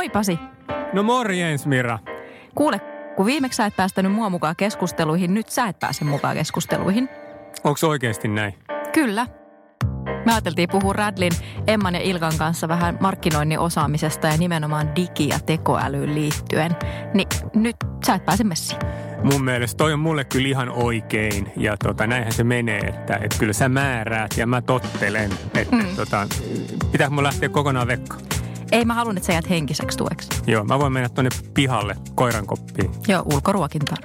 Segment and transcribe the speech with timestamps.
[0.00, 0.38] Moi Pasi.
[0.92, 1.98] No morjens Mira.
[2.54, 2.80] Kuule,
[3.16, 7.08] kun viimeksi sä et päästänyt mua mukaan keskusteluihin, nyt sä et pääse mukaan keskusteluihin.
[7.64, 8.54] Onko oikeasti näin?
[8.92, 9.26] Kyllä.
[10.26, 11.32] Me ajateltiin puhua Radlin,
[11.66, 16.70] Emman ja Ilkan kanssa vähän markkinoinnin osaamisesta ja nimenomaan digi- ja tekoälyyn liittyen.
[17.14, 18.80] Niin nyt sä et pääse messiin.
[19.22, 23.38] Mun mielestä toi on mulle kyllä ihan oikein ja tota, näinhän se menee, että, että
[23.38, 25.30] kyllä sä määräät ja mä tottelen.
[25.54, 25.96] Että mm.
[25.96, 26.28] tota,
[26.92, 28.39] pitääkö mun lähteä kokonaan vekkaan?
[28.72, 30.28] Ei mä halun, että sä jäät henkiseksi tueksi.
[30.46, 32.90] Joo, mä voin mennä tuonne pihalle koiran koppiin.
[33.08, 34.02] Joo, ulkoruokintaan.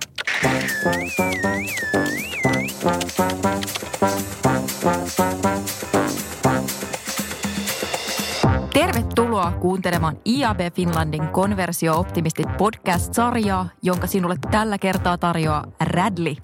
[8.73, 16.36] Tervetuloa kuuntelemaan IAB Finlandin Konversio-optimistit podcast-sarjaa, jonka sinulle tällä kertaa tarjoaa Radley.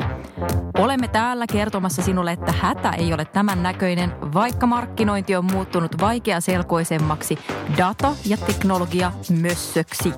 [0.77, 7.39] Olemme täällä kertomassa sinulle, että hätä ei ole tämän näköinen, vaikka markkinointi on muuttunut vaikeaselkoisemmaksi
[7.77, 9.11] data- ja teknologia
[9.41, 10.13] mössöksi.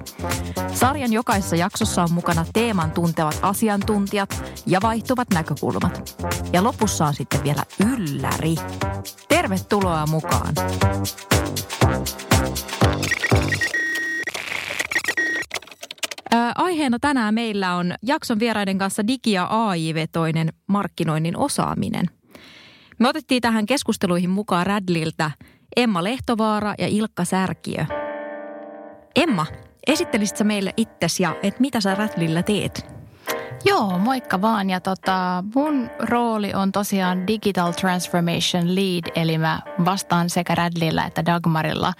[0.73, 6.15] Sarjan jokaisessa jaksossa on mukana teeman tuntevat asiantuntijat ja vaihtuvat näkökulmat.
[6.53, 8.55] Ja lopussa on sitten vielä ylläri.
[9.27, 10.53] Tervetuloa mukaan!
[16.55, 22.05] Aiheena tänään meillä on jakson vieraiden kanssa digi- ja AI-vetoinen markkinoinnin osaaminen.
[22.99, 25.31] Me otettiin tähän keskusteluihin mukaan Radliltä
[25.75, 27.85] Emma Lehtovaara ja Ilkka Särkiö.
[29.15, 29.45] Emma,
[29.87, 32.93] esittelisit meille itsesi ja että mitä sä Radlilla teet?
[33.65, 34.69] Joo, moikka vaan.
[34.69, 41.25] Ja tota, mun rooli on tosiaan Digital Transformation Lead, eli mä vastaan sekä Radlilla että
[41.25, 41.93] Dagmarilla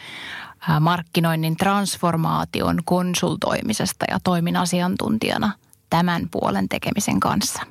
[0.80, 5.52] markkinoinnin transformaation konsultoimisesta ja toimin asiantuntijana
[5.90, 7.62] tämän puolen tekemisen kanssa.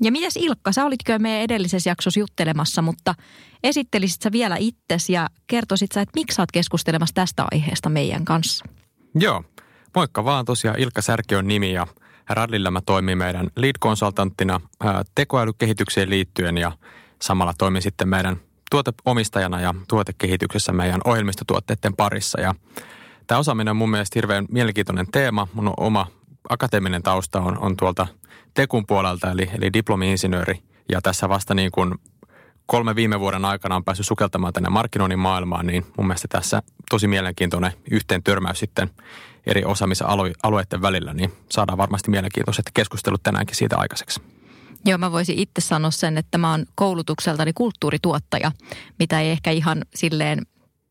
[0.00, 3.14] Ja mitäs Ilkka, sä olitko meidän edellisessä jaksossa juttelemassa, mutta
[3.62, 8.24] esittelisit sä vielä itsesi ja kertoisit sä, että miksi sä oot keskustelemassa tästä aiheesta meidän
[8.24, 8.64] kanssa?
[9.14, 9.44] Joo,
[9.94, 11.86] moikka vaan tosiaan Ilkka Särki on nimi ja
[12.28, 14.60] Radlilla mä toimin meidän lead-konsultanttina
[15.14, 16.72] tekoälykehitykseen liittyen ja
[17.22, 18.36] samalla toimin sitten meidän
[18.70, 22.40] tuoteomistajana ja tuotekehityksessä meidän ohjelmistotuotteiden parissa.
[22.40, 22.54] Ja
[23.26, 25.48] tämä osaaminen on mun mielestä hirveän mielenkiintoinen teema.
[25.52, 26.06] Mun oma
[26.48, 28.06] akateeminen tausta on, on tuolta
[28.54, 30.62] Tekun puolelta, eli, eli diplomi-insinööri.
[30.88, 31.94] Ja tässä vasta niin kuin
[32.66, 37.08] kolme viime vuoden aikana on päässyt sukeltamaan tänne markkinoinnin maailmaan, niin mun mielestä tässä tosi
[37.08, 38.90] mielenkiintoinen yhteen törmäys sitten
[39.46, 44.20] eri osaamisalueiden välillä, niin saadaan varmasti mielenkiintoiset keskustelut tänäänkin siitä aikaiseksi.
[44.84, 48.52] Joo, mä voisin itse sanoa sen, että mä oon koulutukseltani kulttuurituottaja,
[48.98, 50.46] mitä ei ehkä ihan silleen,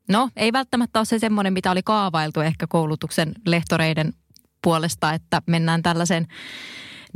[0.09, 4.13] no ei välttämättä ole se semmoinen, mitä oli kaavailtu ehkä koulutuksen lehtoreiden
[4.61, 6.27] puolesta, että mennään tällaisen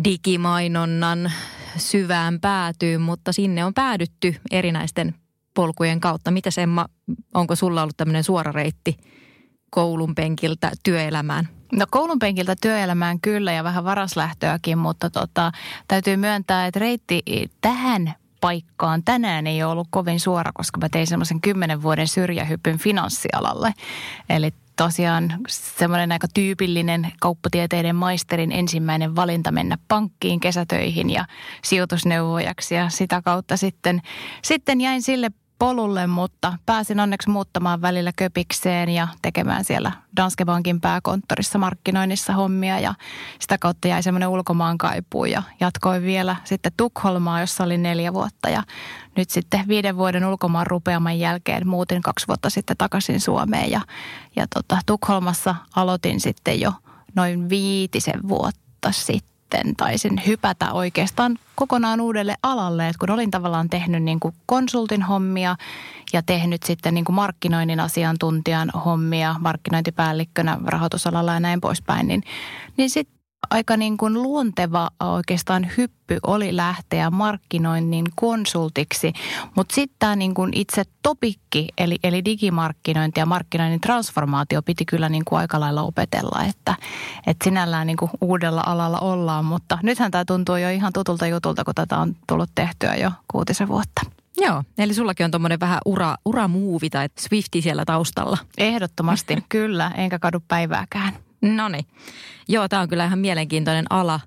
[0.03, 1.31] digimainonnan
[1.77, 5.15] syvään päätyyn, mutta sinne on päädytty erinäisten
[5.53, 6.31] polkujen kautta.
[6.31, 6.85] Mitä Emma,
[7.33, 8.97] onko sulla ollut tämmöinen suora reitti
[9.69, 11.60] koulun penkiltä työelämään?
[11.71, 15.51] No koulun penkiltä työelämään kyllä ja vähän varaslähtöäkin, mutta tota,
[15.87, 17.23] täytyy myöntää, että reitti
[17.61, 23.73] tähän paikkaan tänään ei ollut kovin suora, koska mä tein semmoisen kymmenen vuoden syrjähyppyn finanssialalle.
[24.29, 31.25] Eli tosiaan semmoinen aika tyypillinen kauppatieteiden maisterin ensimmäinen valinta mennä pankkiin kesätöihin ja
[31.63, 34.01] sijoitusneuvojaksi ja sitä kautta sitten,
[34.43, 40.81] sitten jäin sille polulle, mutta pääsin onneksi muuttamaan välillä köpikseen ja tekemään siellä Danske Bankin
[40.81, 42.93] pääkonttorissa markkinoinnissa hommia ja
[43.39, 48.49] sitä kautta jäi semmoinen ulkomaan kaipuu ja jatkoin vielä sitten Tukholmaa, jossa oli neljä vuotta
[48.49, 48.63] ja
[49.17, 53.81] nyt sitten viiden vuoden ulkomaan rupeaman jälkeen muutin kaksi vuotta sitten takaisin Suomeen ja,
[54.35, 56.73] ja tota, Tukholmassa aloitin sitten jo
[57.15, 63.69] noin viitisen vuotta sitten sitten taisin hypätä oikeastaan kokonaan uudelle alalle, että kun olin tavallaan
[63.69, 65.55] tehnyt niin kuin konsultin hommia
[66.13, 72.23] ja tehnyt sitten niin kuin markkinoinnin asiantuntijan hommia markkinointipäällikkönä rahoitusalalla ja näin poispäin, niin,
[72.77, 79.13] niin sitten aika niin kuin luonteva oikeastaan hyppy oli lähteä markkinoinnin konsultiksi,
[79.55, 85.09] mutta sitten tämä niin kuin itse topikki, eli, eli digimarkkinointi ja markkinoinnin transformaatio piti kyllä
[85.09, 86.75] niin kuin aika lailla opetella, että,
[87.27, 91.63] että sinällään niin kuin uudella alalla ollaan, mutta nythän tämä tuntuu jo ihan tutulta jutulta,
[91.63, 94.01] kun tätä on tullut tehtyä jo kuutisen vuotta.
[94.37, 98.37] Joo, eli sullakin on tuommoinen vähän ura, uramuuvi tai Swifti siellä taustalla.
[98.57, 101.30] Ehdottomasti, kyllä, enkä kadu päivääkään.
[101.41, 101.85] No niin.
[102.47, 104.19] Joo, tämä on kyllä ihan mielenkiintoinen ala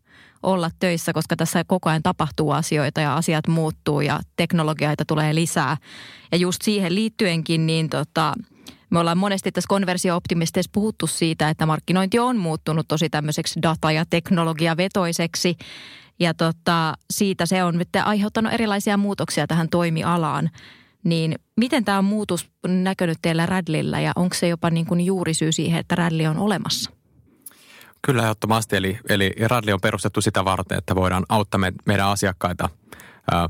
[0.42, 5.76] olla töissä, koska tässä koko ajan tapahtuu asioita ja asiat muuttuu ja teknologioita tulee lisää.
[6.32, 8.34] Ja just siihen liittyenkin, niin tota,
[8.90, 14.04] me ollaan monesti tässä konversio-optimisteissa puhuttu siitä, että markkinointi on muuttunut tosi tämmöiseksi data- ja
[14.10, 15.56] teknologiavetoiseksi.
[16.20, 20.50] Ja tota, siitä se on nyt aiheuttanut erilaisia muutoksia tähän toimialaan.
[21.04, 25.80] niin miten tämä muutos näkynyt teillä Radlilla ja onko se jopa niin kuin juurisyy siihen,
[25.80, 26.93] että Radli on olemassa?
[28.04, 32.68] Kyllä ehdottomasti, eli, eli Radli on perustettu sitä varten, että voidaan auttaa me, meidän asiakkaita
[33.32, 33.48] ää,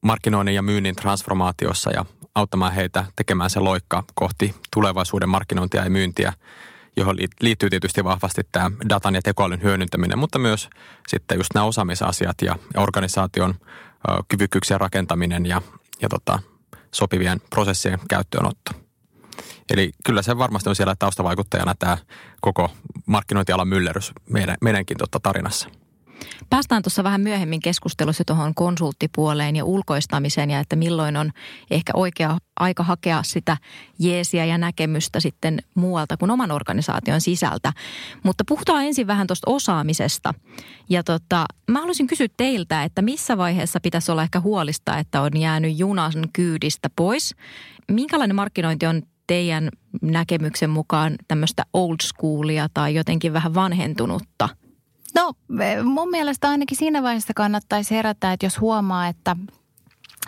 [0.00, 2.04] markkinoinnin ja myynnin transformaatiossa ja
[2.34, 6.32] auttamaan heitä tekemään se loikka kohti tulevaisuuden markkinointia ja myyntiä,
[6.96, 10.68] johon liittyy tietysti vahvasti tämä datan ja tekoälyn hyödyntäminen, mutta myös
[11.08, 13.54] sitten just nämä osaamisasiat ja, organisaation
[14.28, 15.62] kyvykkyyksien rakentaminen ja,
[16.02, 16.38] ja tota,
[16.94, 18.87] sopivien prosessien käyttöönotto.
[19.70, 21.98] Eli kyllä se varmasti on siellä taustavaikuttajana tämä
[22.40, 22.70] koko
[23.06, 25.68] markkinointialan myllerys meidän, meidänkin tota tarinassa.
[26.50, 31.30] Päästään tuossa vähän myöhemmin keskustelussa tuohon konsulttipuoleen ja ulkoistamiseen ja että milloin on
[31.70, 33.56] ehkä oikea aika hakea sitä
[33.98, 37.72] jeesiä ja näkemystä sitten muualta kuin oman organisaation sisältä.
[38.22, 40.34] Mutta puhutaan ensin vähän tuosta osaamisesta.
[40.88, 45.36] Ja tota, mä haluaisin kysyä teiltä, että missä vaiheessa pitäisi olla ehkä huolista, että on
[45.36, 47.34] jäänyt junan kyydistä pois.
[47.90, 49.68] Minkälainen markkinointi on teidän
[50.02, 54.48] näkemyksen mukaan tämmöistä old schoolia tai jotenkin vähän vanhentunutta–
[55.14, 55.32] No
[55.84, 59.36] mun mielestä ainakin siinä vaiheessa kannattaisi herätä, että jos huomaa, että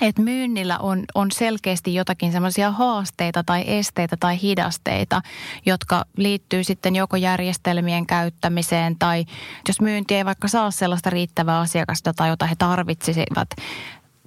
[0.01, 5.21] että myynnillä on, on selkeästi jotakin semmoisia haasteita tai esteitä tai hidasteita,
[5.67, 9.25] jotka liittyy sitten joko järjestelmien käyttämiseen tai
[9.69, 13.49] jos myynti ei vaikka saa sellaista riittävää asiakasta, jota he tarvitsisivat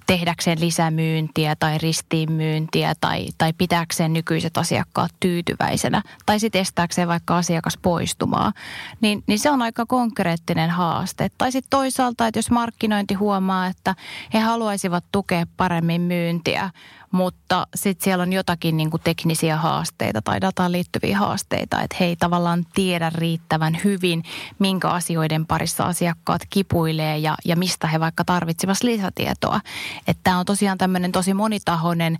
[0.06, 7.78] tehdäkseen lisämyyntiä tai ristiinmyyntiä tai, tai pitääkseen nykyiset asiakkaat tyytyväisenä tai sitten estääkseen vaikka asiakas
[7.82, 8.52] poistumaa,
[9.00, 11.30] niin, niin se on aika konkreettinen haaste.
[11.38, 13.94] Tai sitten toisaalta, että jos markkinointi huomaa, että
[14.34, 16.70] he haluaisivat tukea paremmin myyntiä,
[17.14, 22.04] mutta sitten siellä on jotakin niin kuin teknisiä haasteita tai dataan liittyviä haasteita, että he
[22.04, 24.22] ei tavallaan tiedä riittävän hyvin,
[24.58, 29.60] minkä asioiden parissa asiakkaat kipuilee ja, ja mistä he vaikka tarvitsevat lisätietoa.
[30.06, 32.18] Että tämä on tosiaan tämmöinen tosi monitahoinen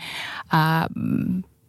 [0.53, 0.87] ää,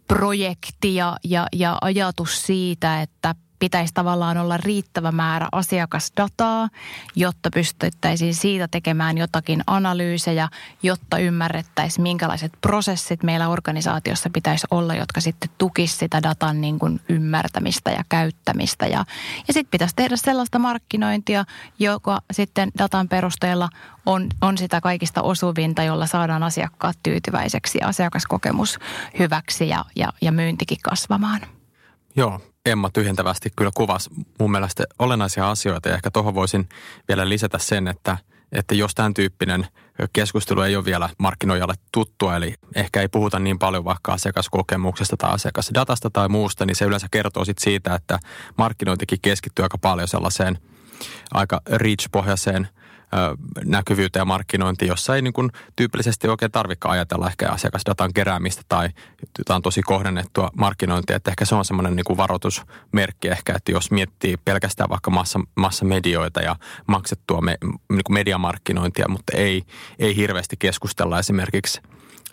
[0.08, 6.68] projekti ja, ja, ja ajatus siitä, että pitäisi tavallaan olla riittävä määrä asiakasdataa,
[7.16, 10.48] jotta pystyttäisiin siitä tekemään jotakin analyysejä,
[10.82, 17.00] jotta ymmärrettäisiin, minkälaiset prosessit meillä organisaatiossa pitäisi olla, jotka sitten tukisivat sitä datan niin kuin
[17.08, 18.86] ymmärtämistä ja käyttämistä.
[18.86, 19.04] Ja,
[19.48, 21.44] ja sitten pitäisi tehdä sellaista markkinointia,
[21.78, 23.68] joka sitten datan perusteella
[24.06, 28.78] on, on sitä kaikista osuvinta, jolla saadaan asiakkaat tyytyväiseksi asiakaskokemus
[29.18, 31.55] hyväksi ja, ja, ja myyntikin kasvamaan.
[32.16, 34.10] Joo, Emma tyhjentävästi kyllä kuvasi
[34.40, 36.68] mun mielestä olennaisia asioita ja ehkä tuohon voisin
[37.08, 38.18] vielä lisätä sen, että,
[38.52, 39.66] että jos tämän tyyppinen
[40.12, 45.30] keskustelu ei ole vielä markkinoijalle tuttua, eli ehkä ei puhuta niin paljon vaikka asiakaskokemuksesta tai
[45.32, 48.18] asiakasdatasta tai muusta, niin se yleensä kertoo sit siitä, että
[48.58, 50.58] markkinointikin keskittyy aika paljon sellaiseen
[51.34, 52.68] aika reach-pohjaiseen
[53.64, 58.88] näkyvyyteen ja markkinointiin, jossa ei niin kuin tyypillisesti oikein tarvitse ajatella ehkä asiakasdatan keräämistä tai
[59.38, 61.16] jotain tosi kohdennettua markkinointia.
[61.16, 65.40] Että ehkä se on semmoinen niin kuin varoitusmerkki ehkä, että jos miettii pelkästään vaikka massa,
[65.54, 66.56] massamedioita ja
[66.86, 69.62] maksettua me, niin kuin mediamarkkinointia, mutta ei,
[69.98, 71.80] ei hirveästi keskustella esimerkiksi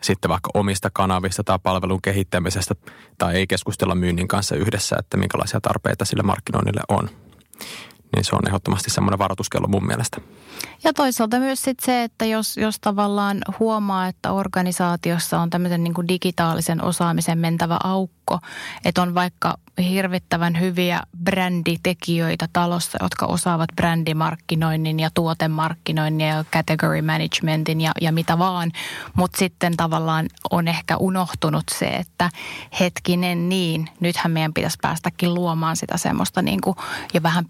[0.02, 2.76] sitten vaikka omista kanavista tai palvelun kehittämisestä
[3.18, 7.10] tai ei keskustella myynnin kanssa yhdessä, että minkälaisia tarpeita sille markkinoinnille on
[8.16, 10.22] niin se on ehdottomasti semmoinen varoituskello mun mielestä.
[10.84, 15.94] Ja toisaalta myös sit se, että jos, jos tavallaan huomaa, että organisaatiossa on tämmöisen niin
[15.94, 18.40] kuin digitaalisen osaamisen mentävä aukko,
[18.86, 19.58] että on vaikka
[19.90, 28.38] hirvittävän hyviä bränditekijöitä talossa, jotka osaavat brändimarkkinoinnin ja tuotemarkkinoinnin ja category managementin ja, ja mitä
[28.38, 28.72] vaan.
[29.14, 32.30] Mutta sitten tavallaan on ehkä unohtunut se, että
[32.80, 36.76] hetkinen niin, nythän meidän pitäisi päästäkin luomaan sitä semmoista niin kuin
[37.14, 37.46] jo vähän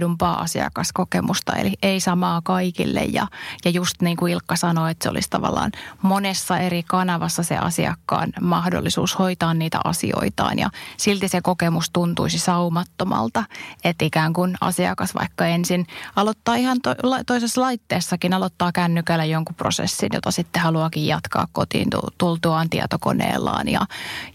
[0.00, 1.56] personoidumpaa asiakaskokemusta.
[1.56, 3.26] Eli ei samaa kaikille ja,
[3.64, 8.32] ja just niin kuin Ilkka sanoi, että se olisi tavallaan monessa eri kanavassa se asiakkaan
[8.40, 13.44] mahdollisuus hoitaa niitä asioitaan ja silti se kokemus tuntuisi saumattomalta,
[13.84, 16.94] että ikään kuin asiakas vaikka ensin aloittaa ihan to,
[17.26, 21.88] toisessa laitteessakin, aloittaa kännykällä jonkun prosessin, jota sitten haluakin jatkaa kotiin
[22.18, 23.80] tultuaan tietokoneellaan ja,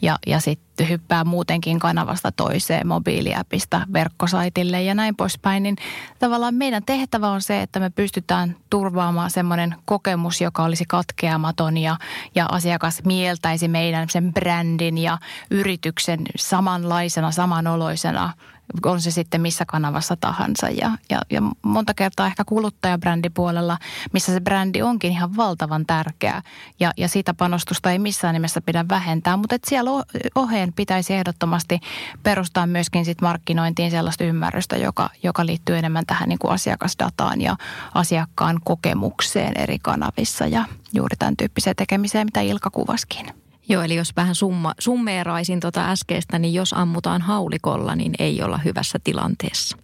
[0.02, 5.76] ja, ja sitten hyppää muutenkin kanavasta toiseen mobiiliäpistä verkkosaitille ja näin poispäin, niin
[6.20, 11.98] tavallaan meidän tehtävä on se, että me pystytään turvaamaan semmoinen kokemus, joka olisi katkeamaton ja,
[12.36, 15.18] ja asiakas mieltäisi meidän sen brändin ja
[15.52, 18.34] yrityksen samanlaisena, samanoloisena
[18.86, 20.70] on se sitten missä kanavassa tahansa.
[20.70, 23.78] Ja, ja, ja monta kertaa ehkä kuluttajabrändipuolella,
[24.14, 26.42] missä se brändi onkin ihan valtavan tärkeä.
[26.80, 29.92] Ja, ja siitä panostusta ei missään nimessä pidä vähentää, mutta että siellä
[30.36, 31.80] oheen pitäisi ehdottomasti
[32.24, 37.56] perustaa myöskin sit markkinointiin sellaista ymmärrystä, joka, joka liittyy enemmän tähän niin kuin asiakasdataan ja
[37.94, 43.45] asiakkaan kokemukseen eri kanavissa ja juuri tämän tyyppiseen tekemiseen, mitä Ilka kuvaskin.
[43.70, 48.58] Joo, eli jos vähän summa, summeeraisin tuota äskeistä, niin jos ammutaan haulikolla, niin ei olla
[48.58, 49.78] hyvässä tilanteessa.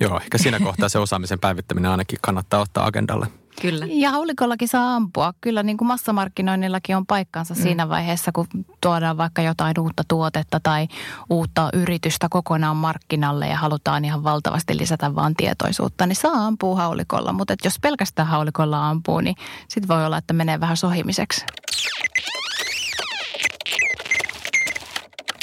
[0.00, 3.26] Joo, ehkä siinä kohtaa se osaamisen päivittäminen ainakin kannattaa ottaa agendalle.
[3.60, 3.86] Kyllä.
[3.88, 5.34] Ja haulikollakin saa ampua.
[5.40, 7.62] Kyllä niin kuin massamarkkinoinnillakin on paikkansa mm.
[7.62, 8.46] siinä vaiheessa, kun
[8.80, 10.88] tuodaan vaikka jotain uutta tuotetta tai
[11.30, 17.32] uutta yritystä kokonaan markkinalle ja halutaan ihan valtavasti lisätä vaan tietoisuutta, niin saa ampua haulikolla.
[17.32, 19.36] Mutta jos pelkästään haulikolla ampuu, niin
[19.68, 21.44] sitten voi olla, että menee vähän sohimiseksi.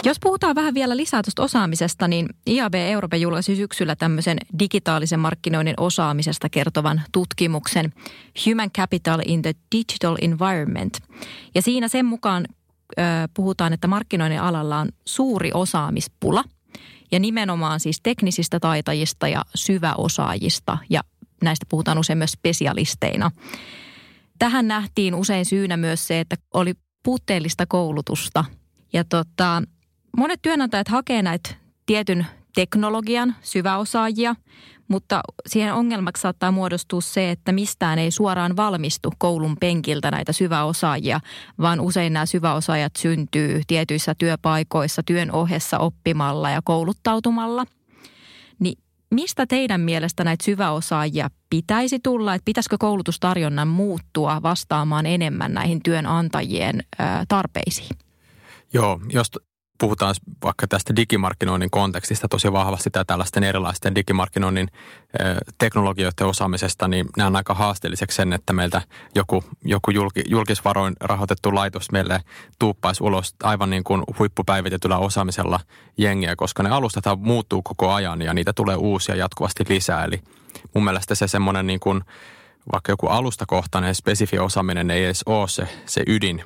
[0.07, 5.73] Jos puhutaan vähän vielä lisää tuosta osaamisesta, niin IAB Euroopan julkaisi syksyllä tämmöisen digitaalisen markkinoinnin
[5.77, 7.93] osaamisesta kertovan tutkimuksen
[8.45, 10.97] Human Capital in the Digital Environment.
[11.55, 12.45] Ja siinä sen mukaan
[12.99, 13.01] ö,
[13.33, 16.43] puhutaan, että markkinoinnin alalla on suuri osaamispula
[17.11, 21.01] ja nimenomaan siis teknisistä taitajista ja syväosaajista ja
[21.43, 23.31] näistä puhutaan usein myös spesialisteina.
[24.39, 26.73] Tähän nähtiin usein syynä myös se, että oli
[27.03, 28.45] puutteellista koulutusta
[28.93, 29.63] ja tota,
[30.17, 31.49] monet työnantajat hakee näitä
[31.85, 34.35] tietyn teknologian syväosaajia,
[34.87, 41.19] mutta siihen ongelmaksi saattaa muodostua se, että mistään ei suoraan valmistu koulun penkiltä näitä syväosaajia,
[41.61, 47.65] vaan usein nämä syväosaajat syntyy tietyissä työpaikoissa työn ohessa oppimalla ja kouluttautumalla.
[48.59, 48.79] Niin
[49.11, 56.83] mistä teidän mielestä näitä syväosaajia pitäisi tulla, että pitäisikö koulutustarjonnan muuttua vastaamaan enemmän näihin työnantajien
[57.27, 57.97] tarpeisiin?
[58.73, 59.31] Joo, jos
[59.77, 64.67] puhutaan vaikka tästä digimarkkinoinnin kontekstista tosi vahvasti tai tällaisten erilaisten digimarkkinoinnin
[65.57, 68.81] teknologioiden osaamisesta, niin nämä on aika haasteelliseksi sen, että meiltä
[69.15, 72.21] joku, joku julki, julkisvaroin rahoitettu laitos meille
[72.59, 75.59] tuuppaisi ulos aivan niin kuin huippupäivitetyllä osaamisella
[75.97, 80.05] jengiä, koska ne alustat muuttuu koko ajan ja niitä tulee uusia jatkuvasti lisää.
[80.05, 80.21] Eli
[80.73, 82.01] mun mielestä se semmoinen niin kuin,
[82.71, 86.43] vaikka joku alustakohtainen spesifi osaaminen ei edes ole se, se ydin,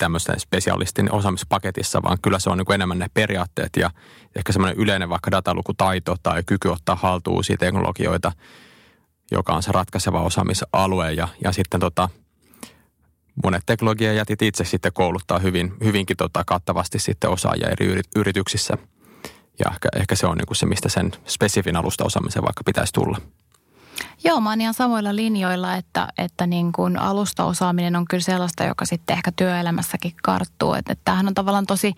[0.00, 3.90] tämmöisen spesialistin osaamispaketissa, vaan kyllä se on niin enemmän ne periaatteet ja
[4.36, 8.32] ehkä semmoinen yleinen vaikka datalukutaito tai kyky ottaa haltuun uusia teknologioita,
[9.30, 12.08] joka on se ratkaiseva osaamisalue ja, ja sitten tota,
[13.44, 13.62] monet
[14.14, 18.74] jätit itse sitten kouluttaa hyvin, hyvinkin tota kattavasti sitten osaajia eri yrityksissä.
[19.58, 23.18] Ja ehkä, ehkä se on niin se, mistä sen spesifin alusta osaamisen vaikka pitäisi tulla.
[24.24, 28.84] Joo, mä oon ihan samoilla linjoilla, että, että niin kuin alustaosaaminen on kyllä sellaista, joka
[28.84, 30.74] sitten ehkä työelämässäkin karttuu.
[30.74, 31.94] Että, että tämähän on tavallaan tosi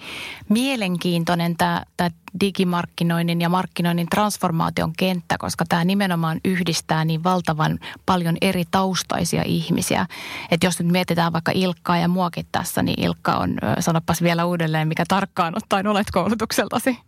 [0.49, 8.37] mielenkiintoinen tämä, tämä digimarkkinoinnin ja markkinoinnin transformaation kenttä, koska tämä nimenomaan yhdistää niin valtavan paljon
[8.41, 10.07] eri taustaisia ihmisiä.
[10.51, 14.89] Että jos nyt mietitään vaikka Ilkkaa ja muakin tässä, niin Ilkka on, sanopas vielä uudelleen,
[14.89, 16.99] mikä tarkkaan ottaen olet koulutukseltasi.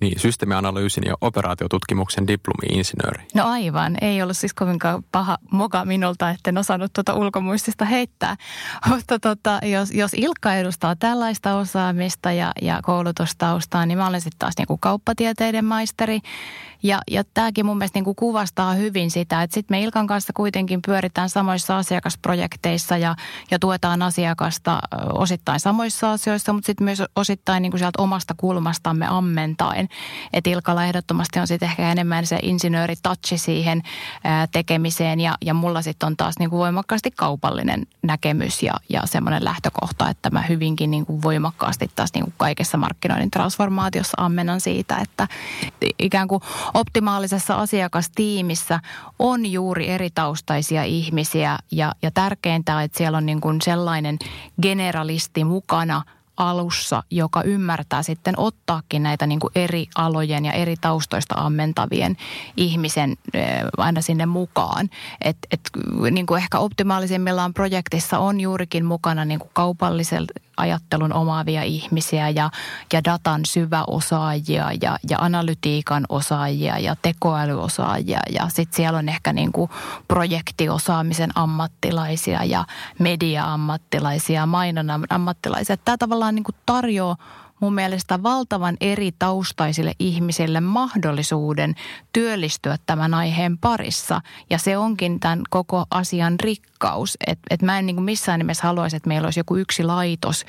[0.00, 3.26] Niin, systeemianalyysin ja operaatiotutkimuksen diplomi-insinööri.
[3.34, 8.36] No aivan, ei ollut siis kovinkaan paha moka minulta, etten osannut tuota ulkomuistista heittää.
[8.88, 14.38] Mutta tota, jos, jos Ilkka edustaa tällaista osaamista ja, ja koulutustaustaa, niin mä olen sitten
[14.38, 16.20] taas niin kuin kauppatieteiden maisteri.
[16.84, 20.32] Ja, ja tämäkin mun mielestä niin kuin kuvastaa hyvin sitä, että sitten me Ilkan kanssa
[20.32, 23.16] kuitenkin pyöritään samoissa asiakasprojekteissa ja,
[23.50, 24.78] ja tuetaan asiakasta
[25.12, 29.88] osittain samoissa asioissa, mutta sitten myös osittain niin kuin sieltä omasta kulmastamme ammentaen.
[30.32, 33.82] Että Ilkalla ehdottomasti on sitten ehkä enemmän se insinööritouchi siihen
[34.24, 39.02] ää, tekemiseen ja, ja mulla sitten on taas niin kuin voimakkaasti kaupallinen näkemys ja, ja
[39.04, 44.60] semmoinen lähtökohta, että mä hyvinkin niin kuin voimakkaasti taas niin kuin kaikessa markkinoinnin transformaatiossa ammennan
[44.60, 45.28] siitä, että
[45.98, 46.42] ikään kuin
[46.74, 48.80] optimaalisessa asiakastiimissä
[49.18, 54.18] on juuri eri taustaisia ihmisiä ja, ja tärkeintä on, että siellä on niin kuin sellainen
[54.62, 56.02] generalisti mukana–
[56.36, 62.16] alussa, joka ymmärtää sitten ottaakin näitä niin kuin eri alojen ja eri taustoista ammentavien
[62.56, 63.16] ihmisen
[63.76, 64.90] aina sinne mukaan.
[65.20, 65.60] Et, et,
[66.10, 69.50] niin kuin ehkä optimaalisimmillaan projektissa on juurikin mukana niin kuin
[70.56, 72.50] ajattelun omaavia ihmisiä ja,
[72.92, 78.20] ja datan syväosaajia ja, ja analytiikan osaajia ja tekoälyosaajia.
[78.30, 79.70] Ja sitten siellä on ehkä niin kuin
[80.08, 82.64] projektiosaamisen ammattilaisia ja
[82.98, 85.76] media-ammattilaisia, mainonnan ammattilaisia.
[85.76, 87.16] Tämä tavallaan niin kuin tarjoaa
[87.64, 91.74] mun mielestä valtavan eri taustaisille ihmisille mahdollisuuden
[92.12, 94.20] työllistyä tämän aiheen parissa.
[94.50, 97.16] Ja se onkin tämän koko asian rikkaus.
[97.26, 100.44] Että et mä en niin kuin missään nimessä haluaisi, että meillä olisi joku yksi laitos,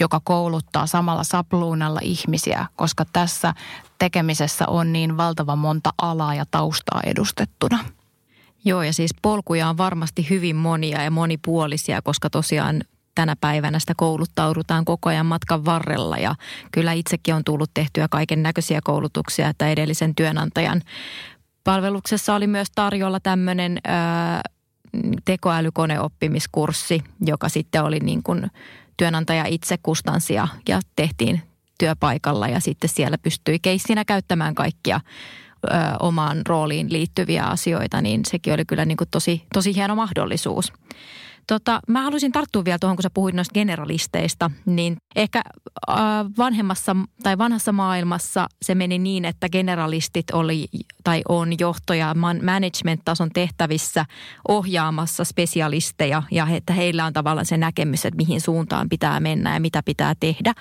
[0.00, 3.54] joka kouluttaa samalla sapluunalla ihmisiä, koska tässä
[3.98, 7.78] tekemisessä on niin valtava monta alaa ja taustaa edustettuna.
[8.64, 12.82] Joo, ja siis polkuja on varmasti hyvin monia ja monipuolisia, koska tosiaan
[13.16, 16.34] tänä päivänä sitä kouluttaudutaan koko ajan matkan varrella ja
[16.72, 20.82] kyllä itsekin on tullut tehtyä kaiken näköisiä koulutuksia, että edellisen työnantajan
[21.64, 23.78] palveluksessa oli myös tarjolla tämmöinen
[25.24, 28.50] tekoälykoneoppimiskurssi, joka sitten oli niin kuin
[28.96, 31.42] työnantaja itse kustansia ja tehtiin
[31.78, 35.00] työpaikalla ja sitten siellä pystyi keissinä käyttämään kaikkia
[35.64, 35.68] ö,
[36.00, 40.72] omaan rooliin liittyviä asioita, niin sekin oli kyllä niin kuin tosi, tosi hieno mahdollisuus.
[41.46, 45.42] Tota, mä haluaisin tarttua vielä tuohon, kun sä puhuit noista generalisteista, niin ehkä
[45.90, 45.96] äh,
[46.38, 50.68] vanhemmassa tai vanhassa maailmassa se meni niin, että generalistit oli
[51.04, 54.04] tai on johtoja management-tason tehtävissä
[54.48, 59.60] ohjaamassa spesialisteja ja että heillä on tavallaan se näkemys, että mihin suuntaan pitää mennä ja
[59.60, 60.54] mitä pitää tehdä.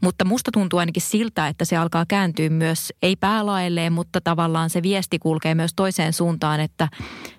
[0.00, 4.82] Mutta musta tuntuu ainakin siltä, että se alkaa kääntyä myös, ei päälailleen, mutta tavallaan se
[4.82, 6.88] viesti kulkee myös toiseen suuntaan, että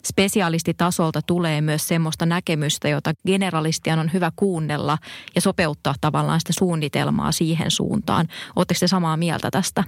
[0.06, 4.98] spesialistitasolta tulee myös semmoista näkemystä, jota generalistian on hyvä kuunnella
[5.36, 8.28] ja sopeuttaa tavallaan sitä suunnitelmaa siihen suuntaan.
[8.56, 9.84] Oletteko te samaa mieltä tästä?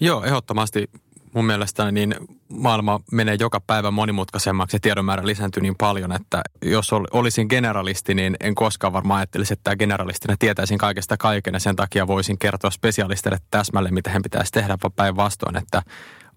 [0.00, 0.90] Joo, ehdottomasti
[1.36, 2.14] mun mielestä niin
[2.48, 8.14] maailma menee joka päivä monimutkaisemmaksi ja tiedon määrä lisääntyy niin paljon, että jos olisin generalisti,
[8.14, 12.70] niin en koskaan varmaan ajattelisi, että generalistina tietäisin kaikesta kaiken ja sen takia voisin kertoa
[12.70, 15.82] spesialisteille täsmälleen, mitä he pitäisi tehdä, vaan päinvastoin, että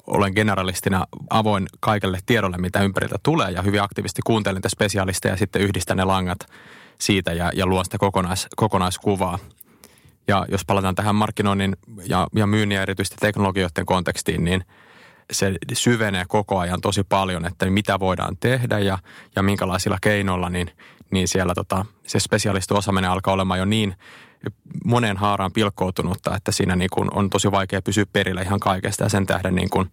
[0.09, 5.37] olen generalistina avoin kaikelle tiedolle, mitä ympäriltä tulee ja hyvin aktiivisesti kuuntelen niitä spesialisteja ja
[5.37, 6.39] sitten yhdistän ne langat
[6.99, 9.39] siitä ja, ja luon sitä kokonais, kokonaiskuvaa.
[10.27, 14.63] Ja jos palataan tähän markkinoinnin ja, ja myynnin ja erityisesti teknologioiden kontekstiin, niin
[15.31, 18.97] se syvenee koko ajan tosi paljon, että mitä voidaan tehdä ja,
[19.35, 20.71] ja minkälaisilla keinoilla, niin,
[21.11, 23.95] niin siellä tota, se spesialistiosaaminen alkaa olemaan jo niin
[24.85, 29.09] moneen haaraan pilkkoutunutta, että siinä niin kuin on tosi vaikea pysyä perillä ihan kaikesta ja
[29.09, 29.91] sen tähden niin kuin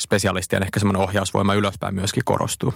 [0.00, 2.74] spesialistien ehkä semmoinen ohjausvoima ylöspäin myöskin korostuu.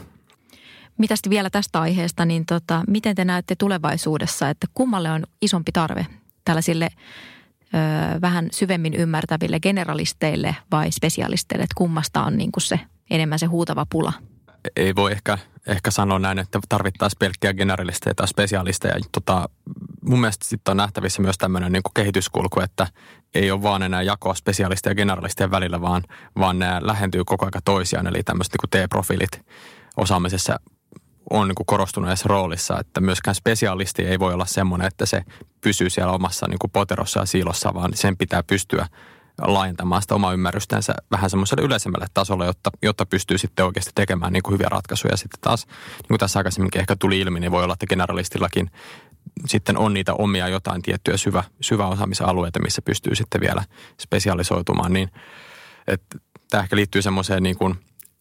[0.99, 6.07] Mitäs vielä tästä aiheesta, niin tota, miten te näette tulevaisuudessa, että kummalle on isompi tarve
[6.45, 13.38] tällaisille ö, vähän syvemmin ymmärtäville generalisteille vai spesialisteille, että kummasta on niin kuin se enemmän
[13.38, 14.12] se huutava pula?
[14.76, 18.95] Ei voi ehkä, ehkä sanoa näin, että tarvittaisiin pelkkiä generalisteja tai spesialisteja.
[19.12, 19.49] Tota,
[20.02, 22.87] mun mielestä sitten on nähtävissä myös tämmöinen niin kehityskulku, että
[23.35, 26.02] ei ole vaan enää jakoa spesialistien ja generalistien välillä, vaan,
[26.39, 28.06] vaan nämä lähentyy koko ajan toisiaan.
[28.06, 29.47] Eli tämmöiset niin T-profiilit
[29.97, 30.61] osaamisessa
[31.30, 35.25] on niin korostuneessa roolissa, että myöskään spesialisti ei voi olla semmoinen, että se
[35.61, 38.87] pysyy siellä omassa niin poterossa ja siilossa, vaan sen pitää pystyä
[39.43, 44.43] laajentamaan sitä omaa ymmärrystänsä vähän semmoiselle yleisemmälle tasolle, jotta, jotta pystyy sitten oikeasti tekemään niin
[44.43, 45.17] kuin hyviä ratkaisuja.
[45.17, 48.71] Sitten taas, niin kuin tässä aikaisemminkin ehkä tuli ilmi, niin voi olla, että generalistillakin
[49.47, 53.65] sitten on niitä omia jotain tiettyjä syvä, syvä osaamisalueita, missä pystyy sitten vielä
[54.00, 54.93] spesialisoitumaan.
[54.93, 55.11] Niin,
[55.87, 56.19] että
[56.50, 57.75] tämä ehkä liittyy semmoiseen niin kuin,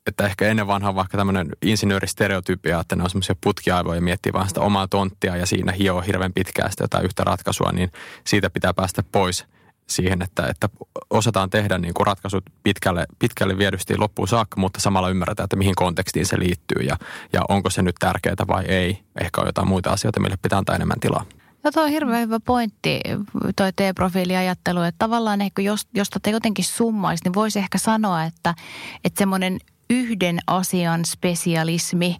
[0.08, 4.47] että ehkä ennen vanhaa vaikka tämmöinen insinööristereotypia, että ne on semmoisia putkiaivoja ja miettii vaan
[4.47, 7.91] sitä omaa tonttia ja siinä hioo hirveän pitkään sitä jotain yhtä ratkaisua, niin
[8.27, 9.45] siitä pitää päästä pois–
[9.89, 10.69] siihen, että, että
[11.10, 15.75] osataan tehdä niin kuin ratkaisut pitkälle, pitkälle viedysti loppuun saakka, mutta samalla ymmärretään, että mihin
[15.75, 16.97] kontekstiin se liittyy ja,
[17.34, 18.99] ja onko se nyt tärkeää vai ei.
[19.21, 21.25] Ehkä on jotain muita asioita, mille pitää antaa enemmän tilaa.
[21.63, 23.02] No tuo on hirveän hyvä pointti,
[23.56, 28.56] toi T-profiiliajattelu, että tavallaan ehkä jos, jos te jotenkin summaisi, niin voisi ehkä sanoa, että,
[29.04, 32.15] että semmoinen yhden asian spesialismi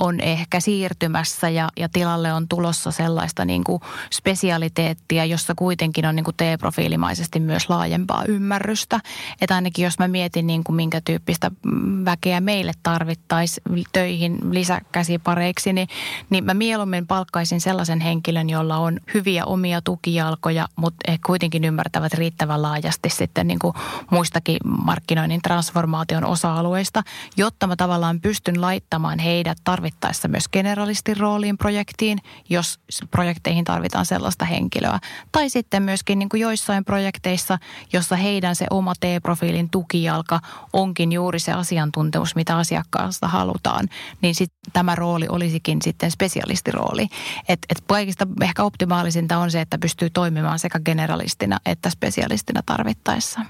[0.00, 3.80] on ehkä siirtymässä ja, ja tilalle on tulossa sellaista niin kuin
[4.12, 9.00] spesialiteettia, jossa kuitenkin on niin kuin T-profiilimaisesti myös laajempaa ymmärrystä.
[9.40, 11.50] Että ainakin jos mä mietin niin kuin minkä tyyppistä
[12.04, 15.88] väkeä meille tarvittaisiin töihin lisäkäsipareiksi, niin,
[16.30, 22.14] niin mä mieluummin palkkaisin sellaisen henkilön, jolla on hyviä omia tukijalkoja, mutta he kuitenkin ymmärtävät
[22.14, 23.74] riittävän laajasti sitten niin kuin
[24.10, 27.02] muistakin markkinoinnin transformaation osa-alueista,
[27.36, 34.06] jotta mä tavallaan pystyn laittamaan heidät tarvittamaan tarvittaessa myös generalistin rooliin projektiin, jos projekteihin tarvitaan
[34.06, 34.98] sellaista henkilöä.
[35.32, 37.58] Tai sitten myöskin niin kuin joissain projekteissa,
[37.92, 40.40] jossa heidän se oma T-profiilin tukijalka
[40.72, 43.88] onkin juuri se asiantuntemus, mitä asiakkaasta halutaan,
[44.22, 47.06] niin sit tämä rooli olisikin sitten spesialistirooli.
[47.48, 53.40] Et, et kaikista ehkä optimaalisinta on se, että pystyy toimimaan sekä generalistina että spesialistina tarvittaessa.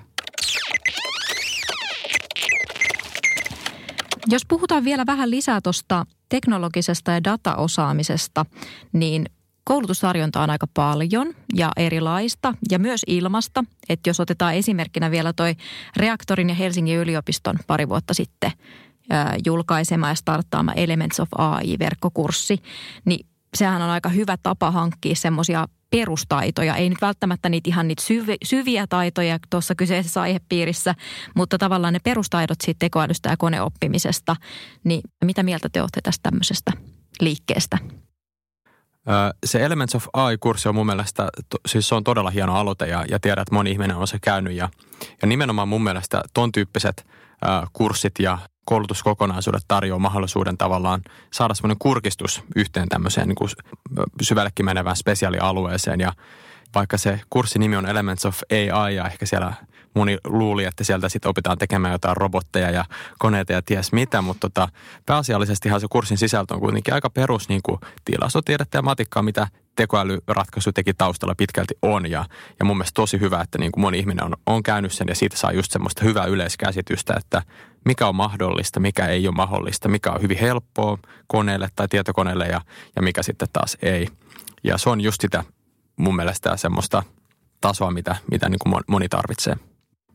[4.31, 8.47] Jos puhutaan vielä vähän lisää tuosta teknologisesta ja dataosaamisesta,
[8.93, 9.27] niin
[9.65, 13.65] koulutustarjonta on aika paljon ja erilaista ja myös ilmasta.
[13.89, 15.55] Että jos otetaan esimerkkinä vielä toi
[15.97, 18.53] Reaktorin ja Helsingin yliopiston pari vuotta sitten
[19.47, 22.59] julkaisema ja starttaama Elements of AI-verkkokurssi,
[23.05, 26.77] niin sehän on aika hyvä tapa hankkia semmoisia perustaitoja.
[26.77, 30.95] Ei nyt välttämättä niitä ihan niitä syvi, syviä taitoja tuossa kyseisessä aihepiirissä,
[31.35, 34.37] mutta tavallaan ne perustaidot siitä tekoälystä ja koneoppimisesta.
[34.85, 36.73] Niin mitä mieltä te olette tästä tämmöisestä
[37.21, 37.79] liikkeestä?
[39.47, 41.29] Se Elements of AI-kurssi on mun mielestä,
[41.69, 44.53] siis se on todella hieno aloite ja, ja tiedän, että moni ihminen on se käynyt.
[44.53, 44.69] Ja,
[45.23, 47.07] ja nimenomaan mun mielestä ton tyyppiset
[47.73, 48.39] kurssit ja
[48.69, 53.51] koulutuskokonaisuudet tarjoaa mahdollisuuden tavallaan saada semmoinen kurkistus yhteen tämmöiseen niin kuin
[54.23, 56.01] syvällekin menevään spesiaalialueeseen.
[56.01, 56.13] Ja
[56.75, 59.53] vaikka se kurssin nimi on Elements of AI ja ehkä siellä
[59.95, 62.85] moni luuli, että sieltä sitten opitaan tekemään jotain robotteja ja
[63.19, 64.69] koneita ja ties mitä, mutta tota,
[65.07, 69.47] pääasiallisestihan se kurssin sisältö on kuitenkin aika perus niin kuin tilastotiedettä ja matikkaa, mitä
[69.77, 72.11] tekoälyratkaisu teki taustalla pitkälti on.
[72.11, 72.25] Ja,
[72.59, 75.15] ja mun mielestä tosi hyvä, että niin kuin moni ihminen on, on käynyt sen ja
[75.15, 77.43] siitä saa just semmoista hyvää yleiskäsitystä, että
[77.85, 82.61] mikä on mahdollista, mikä ei ole mahdollista, mikä on hyvin helppoa koneelle tai tietokoneelle ja,
[82.97, 84.09] ja mikä sitten taas ei.
[84.65, 85.45] Ja se on just sitä
[85.97, 87.03] mun mielestä semmoista
[87.61, 89.57] tasoa, mitä, mitä niin kuin moni tarvitsee.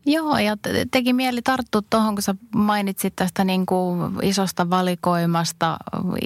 [0.05, 0.57] Joo, ja
[0.91, 5.77] teki mieli tarttua tuohon, kun sä mainitsit tästä niin kuin isosta valikoimasta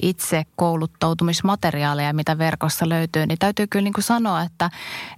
[0.02, 4.70] itse kouluttautumismateriaaleja, mitä verkossa löytyy, niin täytyy kyllä niin kuin sanoa, että,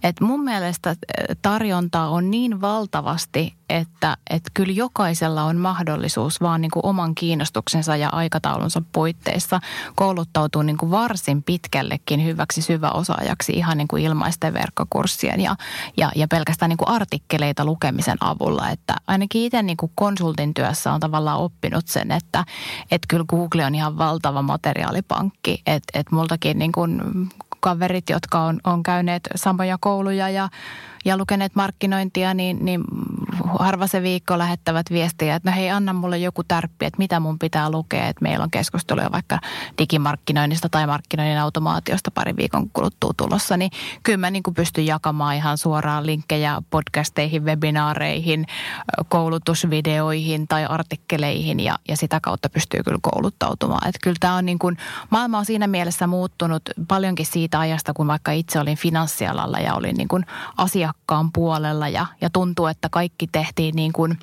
[0.03, 0.97] että mun mielestä
[1.43, 7.97] tarjontaa on niin valtavasti, että, että kyllä jokaisella on mahdollisuus vaan niin kuin oman kiinnostuksensa
[7.97, 9.61] ja aikataulunsa puitteissa
[9.95, 15.57] kouluttautua niin kuin varsin pitkällekin hyväksi syväosaajaksi ihan niin kuin ilmaisten verkkokurssien ja,
[15.97, 18.71] ja, ja pelkästään niin kuin artikkeleita lukemisen avulla.
[18.71, 22.45] Että ainakin itse niin kuin konsultin työssä on tavallaan oppinut sen, että,
[22.91, 25.63] että kyllä Google on ihan valtava materiaalipankki.
[25.67, 27.03] Että, että multakin niin kuin
[27.61, 30.49] kaverit, jotka on, on käyneet samoja kouluja ja
[31.05, 32.85] ja lukeneet markkinointia, niin, niin
[33.59, 37.39] harva se viikko lähettävät viestiä, että no hei, anna mulle joku tärppi, että mitä mun
[37.39, 39.39] pitää lukea, että meillä on keskusteluja vaikka
[39.79, 43.71] digimarkkinoinnista tai markkinoinnin automaatiosta pari viikon kuluttua tulossa, niin
[44.03, 48.47] kyllä mä niin kuin pystyn jakamaan ihan suoraan linkkejä podcasteihin, webinaareihin,
[49.09, 53.89] koulutusvideoihin tai artikkeleihin ja, ja sitä kautta pystyy kyllä kouluttautumaan.
[53.89, 54.77] Että kyllä tämä on niin kuin,
[55.11, 59.97] maailma on siinä mielessä muuttunut paljonkin siitä ajasta, kun vaikka itse olin finanssialalla ja olin
[59.97, 60.25] niin kuin
[60.57, 64.19] asia asiakkaan puolella ja, ja tuntuu, että kaikki tehtiin niin kuin,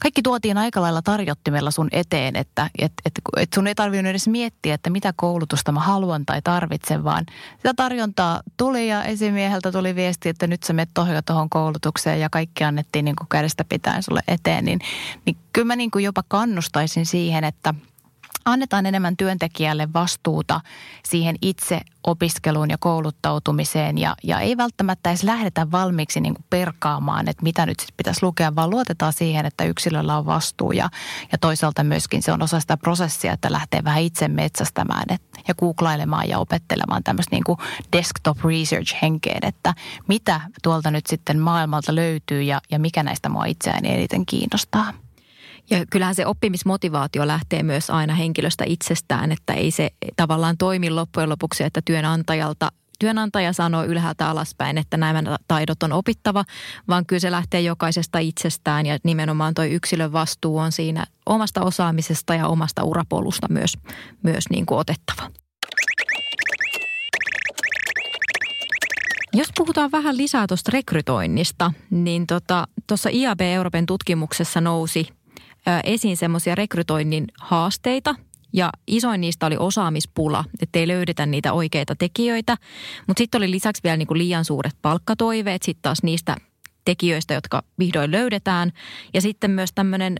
[0.00, 4.28] kaikki tuotiin aika lailla tarjottimella sun eteen, että et, et, et sun ei tarvinnut edes
[4.28, 7.26] miettiä, että mitä koulutusta mä haluan tai tarvitsen, vaan
[7.56, 10.90] sitä tarjontaa tuli ja esimieheltä tuli viesti, että nyt sä menet
[11.26, 14.78] tuohon koulutukseen ja kaikki annettiin niin kuin kädestä pitäen sulle eteen, niin,
[15.26, 17.74] niin kyllä mä niin kuin jopa kannustaisin siihen, että–
[18.46, 20.60] annetaan enemmän työntekijälle vastuuta
[21.04, 27.28] siihen itse opiskeluun ja kouluttautumiseen ja, ja ei välttämättä edes lähdetä valmiiksi niin kuin perkaamaan,
[27.28, 30.88] että mitä nyt sitten pitäisi lukea, vaan luotetaan siihen, että yksilöllä on vastuu ja,
[31.32, 35.54] ja toisaalta myöskin se on osa sitä prosessia, että lähtee vähän itse metsästämään et, ja
[35.54, 37.56] googlailemaan ja opettelemaan tämmöistä niin
[37.92, 39.74] desktop research henkeen, että
[40.08, 45.05] mitä tuolta nyt sitten maailmalta löytyy ja, ja mikä näistä mua itseäni eniten kiinnostaa.
[45.70, 51.28] Ja kyllähän se oppimismotivaatio lähtee myös aina henkilöstä itsestään, että ei se tavallaan toimi loppujen
[51.28, 56.44] lopuksi, että työnantajalta työnantaja sanoo ylhäältä alaspäin, että nämä taidot on opittava,
[56.88, 62.34] vaan kyllä se lähtee jokaisesta itsestään ja nimenomaan tuo yksilön vastuu on siinä omasta osaamisesta
[62.34, 63.72] ja omasta urapolusta myös,
[64.22, 65.30] myös niin kuin otettava.
[69.32, 75.08] Jos puhutaan vähän lisää tuosta rekrytoinnista, niin tuossa tota, IAB Euroopan tutkimuksessa nousi
[75.84, 78.14] esiin semmoisia rekrytoinnin haasteita,
[78.52, 82.56] ja isoin niistä oli osaamispula, että ei löydetä niitä oikeita tekijöitä.
[83.06, 86.36] Mutta sitten oli lisäksi vielä niinku liian suuret palkkatoiveet sitten taas niistä
[86.84, 88.72] tekijöistä, jotka vihdoin löydetään.
[89.14, 90.16] Ja sitten myös tämmöinen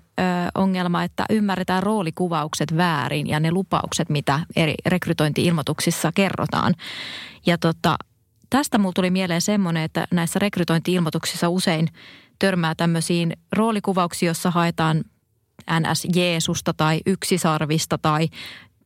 [0.54, 6.74] ongelma, että ymmärretään roolikuvaukset väärin ja ne lupaukset, mitä eri rekrytointi-ilmoituksissa kerrotaan.
[7.46, 7.96] Ja tota,
[8.50, 11.88] tästä mulla tuli mieleen semmoinen, että näissä rekrytointi-ilmoituksissa usein
[12.38, 15.04] törmää tämmöisiin roolikuvauksiin, jossa haetaan–
[15.81, 18.29] NS Jeesusta tai yksisarvista tai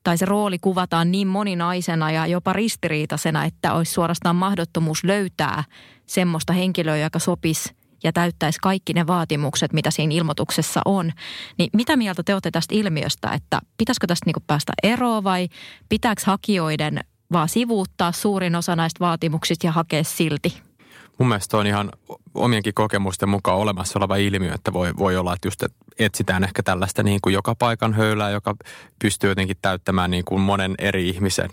[0.05, 5.65] tai se rooli kuvataan niin moninaisena ja jopa ristiriitaisena, että olisi suorastaan mahdottomuus löytää
[6.07, 11.13] semmoista henkilöä, joka sopisi ja täyttäisi kaikki ne vaatimukset, mitä siinä ilmoituksessa on.
[11.59, 15.49] Niin mitä mieltä te olette tästä ilmiöstä, että pitäisikö tästä niinku päästä eroon vai
[15.89, 17.01] pitääkö hakijoiden
[17.33, 20.70] vaan sivuuttaa suurin osa näistä vaatimuksista ja hakea silti?
[21.19, 21.91] Mun mielestä on ihan
[22.35, 26.63] omienkin kokemusten mukaan olemassa oleva ilmiö, että voi, voi olla, että just että etsitään ehkä
[26.63, 28.55] tällaista niin kuin joka paikan höylää, joka
[28.99, 31.51] pystyy jotenkin täyttämään niin kuin monen eri ihmisen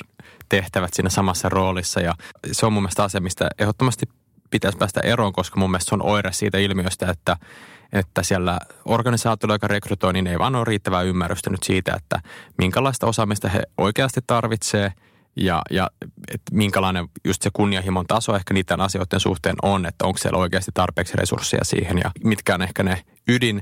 [0.50, 2.02] tehtävät siinä samassa roolissa.
[2.02, 2.14] Ja
[2.52, 4.06] se on mun mielestä asia, mistä ehdottomasti
[4.50, 7.38] pitäisi päästä eroon, koska mun mielestä se on oire siitä ilmiöstä, että,
[7.94, 12.22] että siellä organisaatiolla, joka rekrytoi, niin ei vaan ole riittävää ymmärrystä nyt siitä, että
[12.58, 14.94] minkälaista osaamista he oikeasti tarvitsee–
[15.38, 15.90] ja, ja
[16.28, 20.72] että minkälainen just se kunnianhimon taso ehkä niiden asioiden suhteen on, että onko siellä oikeasti
[20.74, 23.62] tarpeeksi resursseja siihen ja mitkä on ehkä ne ydin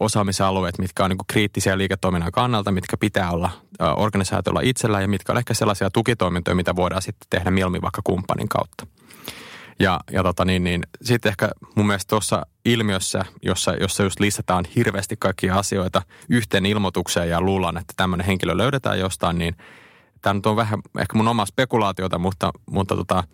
[0.00, 3.50] osaamisalueet, mitkä on niin kriittisiä liiketoiminnan kannalta, mitkä pitää olla
[3.96, 8.48] organisaatiolla itsellä ja mitkä on ehkä sellaisia tukitoimintoja, mitä voidaan sitten tehdä mieluummin vaikka kumppanin
[8.48, 8.86] kautta.
[9.78, 14.64] Ja, ja tota niin, niin sitten ehkä mun mielestä tuossa ilmiössä, jossa, jossa just listataan
[14.76, 19.56] hirveästi kaikkia asioita yhteen ilmoitukseen ja luullaan, että tämmöinen henkilö löydetään jostain, niin
[20.22, 23.24] tämä nyt on vähän ehkä mun omaa spekulaatiota, mutta, mutta tota,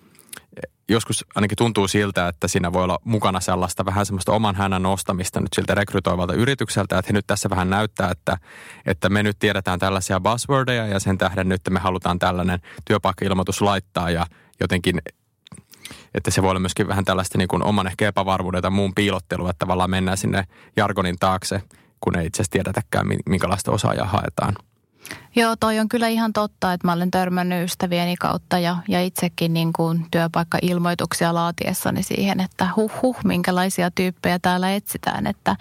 [0.89, 5.41] joskus ainakin tuntuu siltä, että siinä voi olla mukana sellaista vähän semmoista oman hänen ostamista
[5.41, 8.37] nyt siltä rekrytoivalta yritykseltä, että he nyt tässä vähän näyttää, että,
[8.87, 14.11] että me nyt tiedetään tällaisia buzzwordeja ja sen tähden nyt me halutaan tällainen työpaikka-ilmoitus laittaa
[14.11, 14.27] ja
[14.61, 15.01] jotenkin
[16.15, 19.51] että se voi olla myöskin vähän tällaista niin kuin oman ehkä epävarmuuden tai muun piilottelua,
[19.51, 20.45] että tavallaan mennään sinne
[20.77, 21.63] jargonin taakse,
[22.01, 24.55] kun ei itse asiassa tiedetäkään, minkälaista osaajaa haetaan.
[25.39, 29.55] Joo, toi on kyllä ihan totta, että mä olen törmännyt ystävieni kautta ja, ja itsekin
[29.55, 35.27] niin kuin työpaikka-ilmoituksia laatiessani siihen, että huh huh, minkälaisia tyyppejä täällä etsitään.
[35.27, 35.57] Että,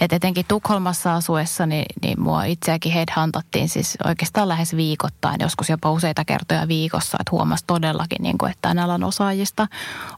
[0.00, 5.90] että etenkin Tukholmassa asuessa, niin, niin mua itseäkin headhuntattiin siis oikeastaan lähes viikoittain, joskus jopa
[5.90, 7.18] useita kertoja viikossa.
[7.20, 9.66] Että huomasi todellakin, niin kuin, että tämän alan osaajista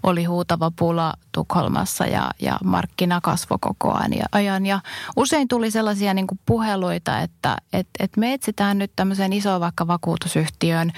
[0.03, 3.99] oli huutava pula Tukholmassa ja, ja markkina kasvoi koko
[4.33, 4.67] ajan.
[4.67, 4.81] Ja
[5.17, 9.87] usein tuli sellaisia niin kuin puheluita, että et, et me etsitään nyt tämmöiseen isoon vaikka
[9.87, 10.93] vakuutusyhtiön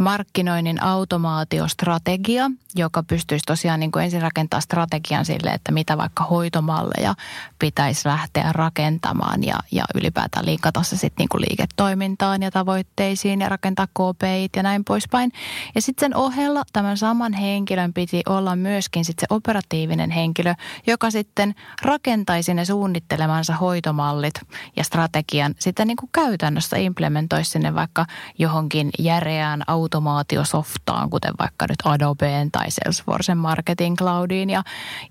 [0.00, 7.14] markkinoinnin automaatiostrategia, joka pystyisi tosiaan niin kuin ensin rakentamaan strategian sille, että mitä vaikka hoitomalleja
[7.58, 13.48] pitäisi lähteä rakentamaan ja, ja ylipäätään liikata se sitten niin kuin liiketoimintaan ja tavoitteisiin ja
[13.48, 15.32] rakentaa KPI ja näin poispäin.
[15.74, 20.54] Ja sitten sen ohella tämän saman henkilön piti olla myöskin sitten se operatiivinen henkilö,
[20.86, 24.34] joka sitten rakentaisi ne suunnittelemansa hoitomallit
[24.76, 28.06] ja strategian sitten niin kuin käytännössä implementoisi sinne vaikka
[28.38, 34.50] johonkin järeään automaatiosoftaan, kuten vaikka nyt Adobeen tai Salesforcen Marketing Cloudiin.
[34.50, 34.62] Ja,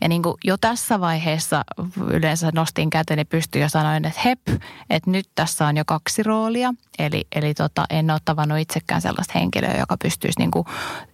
[0.01, 1.63] ja niin kuin jo tässä vaiheessa
[2.07, 4.39] yleensä nostin käteni pystyyn ja sanoin, että hep,
[4.89, 6.73] että nyt tässä on jo kaksi roolia.
[6.99, 10.65] Eli, eli tota, en ole tavannut itsekään sellaista henkilöä, joka pystyisi niin kuin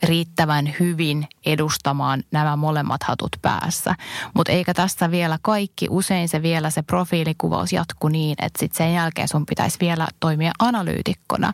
[0.03, 3.95] riittävän hyvin edustamaan nämä molemmat hatut päässä.
[4.33, 8.93] Mutta eikä tässä vielä kaikki, usein se vielä se profiilikuvaus jatku niin, että sitten sen
[8.93, 11.53] jälkeen sun pitäisi vielä toimia analyytikkona.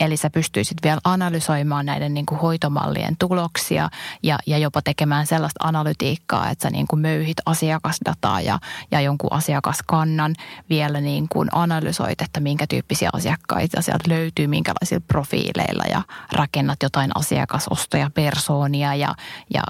[0.00, 3.88] Eli sä pystyisit vielä analysoimaan näiden niin kuin hoitomallien tuloksia
[4.22, 8.58] ja, ja jopa tekemään sellaista analytiikkaa, että sä niin kuin möyhit asiakasdataa ja,
[8.90, 10.34] ja jonkun asiakaskannan
[10.70, 17.10] vielä niin kuin analysoit, että minkä tyyppisiä asiakkaita sieltä löytyy, minkälaisilla profiileilla ja rakennat jotain
[17.14, 19.14] asiakasostoja, persoonia ja,
[19.54, 19.62] ja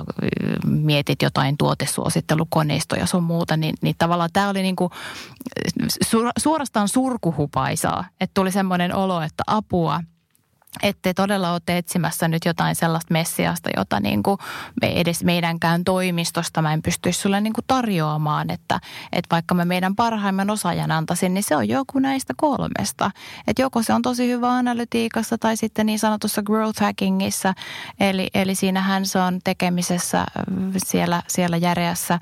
[0.67, 4.91] mietit jotain tuotesuosittelukoneistoja sun muuta, niin, niin tavallaan tämä oli niin kuin
[6.39, 10.01] suorastaan surkuhupaisaa, että tuli semmoinen olo, että apua–
[10.83, 14.39] että todella olette etsimässä nyt jotain sellaista messiasta, jota niin kuin
[14.81, 18.81] me edes meidänkään toimistosta mä en pystyisi sulle niin kuin tarjoamaan, että,
[19.13, 23.11] että vaikka mä meidän parhaimman osaajan antaisin, niin se on joku näistä kolmesta.
[23.47, 27.55] Että joko se on tosi hyvä analytiikassa tai sitten niin sanotussa growth hackingissa,
[28.01, 30.27] eli, eli siinähän se on tekemisessä äh,
[30.77, 32.19] siellä, siellä järeässä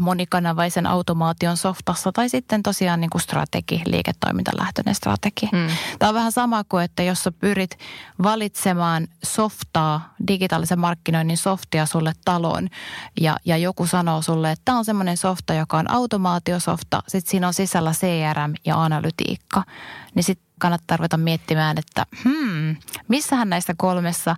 [0.00, 5.48] monikanavaisen automaation softassa tai sitten tosiaan niin kuin strategi, liiketoimintalähtöinen strategi.
[5.52, 5.68] Hmm.
[5.98, 7.77] Tämä on vähän sama kuin, että jos sä pyrit
[8.22, 12.68] valitsemaan softaa, digitaalisen markkinoinnin softia sulle taloon
[13.20, 17.46] ja, ja joku sanoo sulle, että tämä on semmoinen softa, joka on automaatiosofta, sitten siinä
[17.46, 19.64] on sisällä CRM ja analytiikka,
[20.14, 22.76] niin sitten kannattaa ruveta miettimään, että hmm,
[23.08, 24.36] missähän näistä kolmessa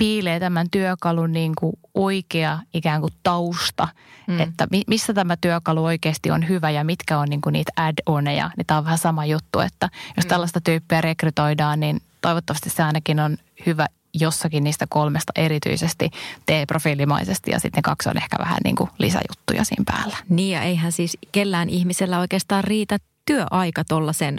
[0.00, 3.88] piilee tämän työkalun niin kuin oikea ikään kuin tausta,
[4.26, 4.40] mm.
[4.40, 8.50] että missä tämä työkalu oikeasti on hyvä ja mitkä on niin kuin niitä add-oneja.
[8.56, 10.28] Niin tämä on vähän sama juttu, että jos mm.
[10.28, 16.10] tällaista tyyppiä rekrytoidaan, niin toivottavasti se ainakin on hyvä jossakin niistä kolmesta erityisesti
[16.46, 20.16] tee profiilimaisesti ja sitten kaksi on ehkä vähän niin kuin lisäjuttuja siinä päällä.
[20.28, 24.38] Niin ja eihän siis kellään ihmisellä oikeastaan riitä työaika tuollaisen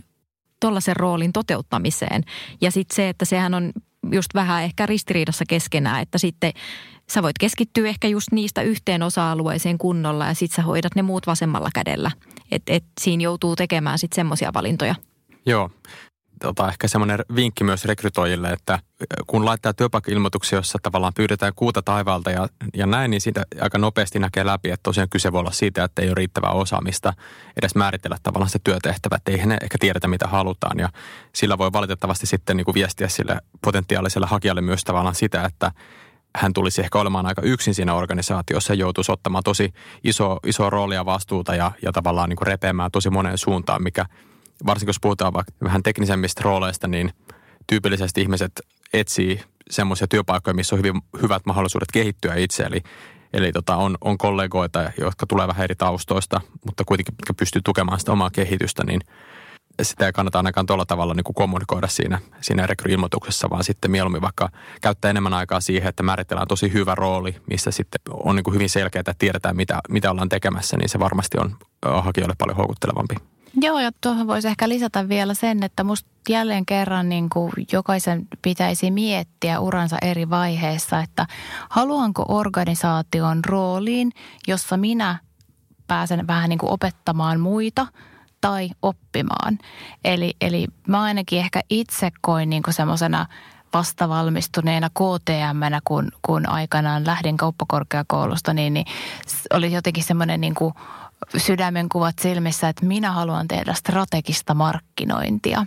[0.60, 2.24] tollaisen roolin toteuttamiseen.
[2.62, 3.72] Ja sitten se, että sehän on
[4.12, 6.52] just vähän ehkä ristiriidassa keskenään, että sitten
[7.10, 11.28] sä voit keskittyä ehkä just niistä yhteen osa-alueeseen kunnolla ja sitten sä hoidat ne muut
[11.28, 12.12] vasemmalla kädellä.
[12.52, 14.96] Että et siinä joutuu tekemään sitten semmoisia valintoja.
[15.46, 15.70] Joo,
[16.42, 18.80] tota, ehkä semmoinen vinkki myös rekrytoijille, että
[19.28, 24.20] kun laittaa työpaikka-ilmoituksia, jossa tavallaan pyydetään kuuta taivaalta ja, ja näin, niin siitä aika nopeasti
[24.20, 27.14] näkee läpi, että tosiaan kyse voi olla siitä, että ei ole riittävää osaamista
[27.58, 30.80] edes määritellä tavallaan se työtehtävä, että ei ne ehkä tiedetä, mitä halutaan.
[30.80, 30.90] Ja
[31.34, 35.72] sillä voi valitettavasti sitten niin kuin viestiä sille potentiaaliselle hakijalle myös tavallaan sitä, että
[36.36, 39.74] hän tulisi ehkä olemaan aika yksin siinä organisaatiossa ja joutuisi ottamaan tosi
[40.04, 44.06] iso, iso roolia vastuuta ja, ja tavallaan niin kuin repeämään tosi moneen suuntaan, mikä–
[44.66, 47.14] varsinkin jos puhutaan vaikka vähän teknisemmistä rooleista, niin
[47.68, 48.52] tyypillisesti ihmiset
[48.94, 52.64] etsii semmoisia työpaikkoja, missä on hyvin hyvät mahdollisuudet kehittyä itse.
[52.64, 52.82] Eli,
[53.34, 58.12] eli tota, on, on kollegoita, jotka tulee vähän eri taustoista, mutta kuitenkin pystyy tukemaan sitä
[58.12, 59.02] omaa kehitystä, niin
[59.82, 64.22] sitä ei kannata ainakaan tuolla tavalla niin kuin kommunikoida siinä, siinä rekryilmoituksessa, vaan sitten mieluummin
[64.22, 64.50] vaikka
[64.82, 68.70] käyttää enemmän aikaa siihen, että määritellään tosi hyvä rooli, missä sitten on niin kuin hyvin
[68.70, 71.56] selkeää, että tiedetään mitä, mitä ollaan tekemässä, niin se varmasti on
[72.02, 73.16] hakijoille paljon houkuttelevampi.
[73.56, 78.28] Joo, ja tuohon voisi ehkä lisätä vielä sen, että musta jälleen kerran niin kuin jokaisen
[78.42, 81.28] pitäisi miettiä uransa eri vaiheissa, että
[81.70, 84.12] haluanko organisaation rooliin,
[84.48, 85.20] jossa minä
[85.88, 87.88] pääsen vähän niin kuin opettamaan muita
[88.42, 89.60] tai oppimaan.
[90.06, 93.26] Eli, eli mä ainakin ehkä itse koin niin semmoisena
[93.74, 98.86] vastavalmistuneena KTM, kun, kun aikanaan lähdin kauppakorkeakoulusta, niin, niin
[99.54, 100.74] oli jotenkin semmoinen niin kuin
[101.38, 105.66] sydämen kuvat silmissä, että minä haluan tehdä strategista markkinointia.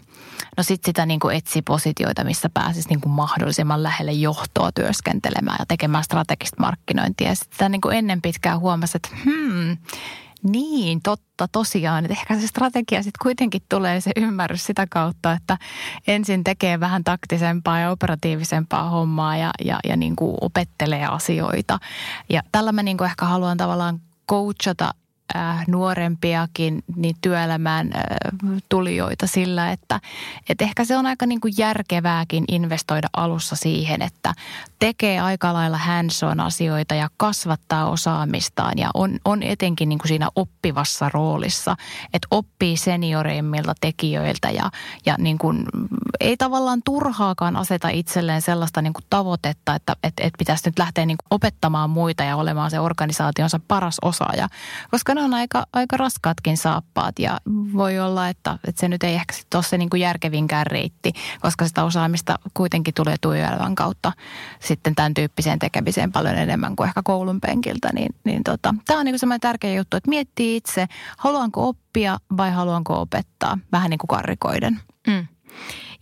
[0.57, 5.57] No sitten sitä niin kuin etsi positioita, missä pääsisi niin kuin mahdollisimman lähelle johtoa työskentelemään
[5.59, 7.29] ja tekemään strategista markkinointia.
[7.29, 9.77] Ja sitten niin kuin ennen pitkään huomasi, että hmm,
[10.43, 12.05] niin, totta tosiaan.
[12.05, 15.59] Että ehkä se strategia sitten kuitenkin tulee se ymmärrys sitä kautta, että
[16.07, 21.79] ensin tekee vähän taktisempaa ja operatiivisempaa hommaa ja, ja, ja niin kuin opettelee asioita.
[22.29, 24.95] Ja tällä mä niin kuin ehkä haluan tavallaan coachata
[25.37, 28.03] äh, nuorempiakin niin työelämään äh,
[28.69, 30.01] tulijoita sillä, että
[30.49, 34.35] et ehkä se on aika niin kuin järkevääkin investoida alussa siihen, että
[34.85, 40.29] tekee aika lailla hands asioita ja kasvattaa osaamistaan ja on, on etenkin niin kuin siinä
[40.37, 41.77] oppivassa roolissa,
[42.12, 44.70] että oppii senioreimmilta tekijöiltä ja,
[45.07, 45.64] ja niin kuin,
[46.20, 51.07] ei tavallaan turhaakaan aseta itselleen sellaista niin kuin tavoitetta, että et, et pitäisi nyt lähteä
[51.07, 54.49] niin kuin opettamaan muita ja olemaan se organisaationsa paras osaaja,
[54.90, 57.40] koska ne on aika, aika raskaatkin saappaat ja
[57.75, 61.12] voi olla, että, että se nyt ei ehkä sitten ole se niin kuin järkevinkään reitti,
[61.40, 64.12] koska sitä osaamista kuitenkin tulee työelämän kautta
[64.75, 67.91] sitten tämän tyyppiseen tekemiseen paljon enemmän kuin ehkä koulun penkiltä.
[67.95, 70.87] Niin, niin tota, tämä on niin semmoinen tärkeä juttu, että miettii itse,
[71.19, 74.81] haluanko oppia vai haluanko opettaa, vähän niin kuin karrikoiden.
[75.07, 75.27] Mm.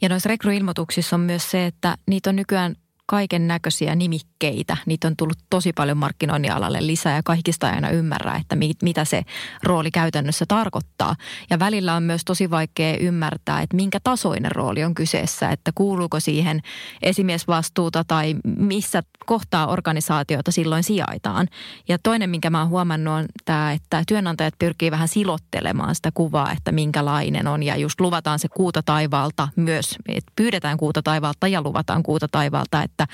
[0.03, 4.77] Ja noissa rekryilmoituksissa on myös se, että niitä on nykyään kaiken näköisiä nimikkeitä.
[4.87, 8.73] Niitä on tullut tosi paljon markkinoinnin alalle lisää ja kaikista ei aina ymmärrä, että mi,
[8.83, 9.23] mitä se
[9.63, 11.17] rooli käytännössä tarkoittaa.
[11.51, 16.21] Ja välillä on myös tosi vaikea ymmärtää, että minkä tasoinen rooli on kyseessä, että kuuluuko
[16.21, 16.61] siihen
[17.03, 21.49] esimiesvastuuta tai missä kohtaa organisaatiota silloin sijaitaan.
[21.89, 26.53] Ja toinen, minkä mä oon huomannut on tämä, että työnantajat pyrkii vähän silottelemaan sitä kuvaa,
[26.53, 31.63] että minkälainen on ja just luvataan se kuuta taivaalta myös, että pyydetään kuuta taivaalta ja
[31.63, 33.07] luvataan kuuta taivaalta, että että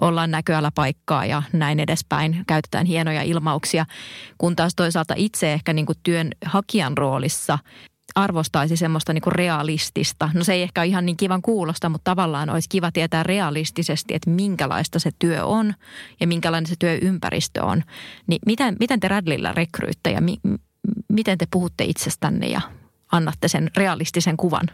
[0.00, 2.44] ollaan näköala paikkaa ja näin edespäin.
[2.46, 3.86] Käytetään hienoja ilmauksia,
[4.38, 7.58] kun taas toisaalta itse ehkä niin kuin työnhakijan roolissa
[8.14, 10.30] arvostaisi semmoista niin kuin realistista.
[10.34, 14.14] No se ei ehkä ole ihan niin kivan kuulosta, mutta tavallaan olisi kiva tietää realistisesti,
[14.14, 15.74] että minkälaista se työ on
[16.20, 17.82] ja minkälainen se työympäristö on.
[18.26, 20.36] Niin miten, miten te Radlilla rekryytte ja mi,
[21.08, 22.60] miten te puhutte itsestänne ja
[23.12, 24.66] annatte sen realistisen kuvan?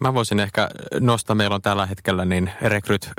[0.00, 0.68] Mä voisin ehkä
[1.00, 3.10] nostaa, meillä on tällä hetkellä niin rekryt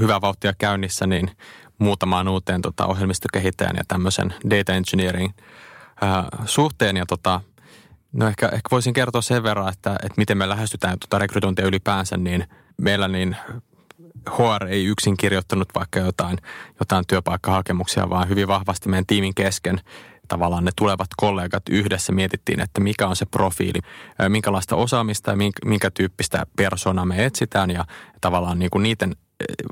[0.00, 1.30] hyvää vauhtia käynnissä, niin
[1.78, 5.32] muutamaan uuteen tota, ohjelmistokehittäjän ja tämmöisen data engineering
[6.00, 6.96] ää, suhteen.
[6.96, 7.40] Ja tota,
[8.12, 12.16] no ehkä, ehkä voisin kertoa sen verran, että, että miten me lähestytään tota rekrytointia ylipäänsä,
[12.16, 12.44] niin
[12.76, 13.36] meillä niin
[14.30, 16.38] HR ei yksin kirjoittanut vaikka jotain,
[16.80, 19.80] jotain työpaikkahakemuksia, vaan hyvin vahvasti meidän tiimin kesken
[20.32, 23.80] tavallaan ne tulevat kollegat yhdessä mietittiin, että mikä on se profiili,
[24.28, 27.84] minkälaista osaamista ja minkä tyyppistä persoonaa me etsitään ja
[28.20, 29.16] tavallaan niin kuin niiden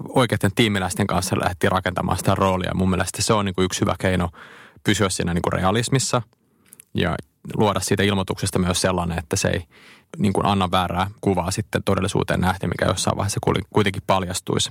[0.09, 2.75] oikeiden tiimiläisten kanssa lähdettiin rakentamaan sitä roolia.
[2.75, 4.29] Mun mielestä se on niin kuin yksi hyvä keino
[4.85, 6.23] pysyä siinä niin kuin realismissa
[6.95, 7.17] ja
[7.57, 9.65] luoda siitä ilmoituksesta myös sellainen, että se ei
[10.19, 14.71] niin kuin anna väärää kuvaa sitten todellisuuteen nähden, mikä jossain vaiheessa kuitenkin paljastuisi.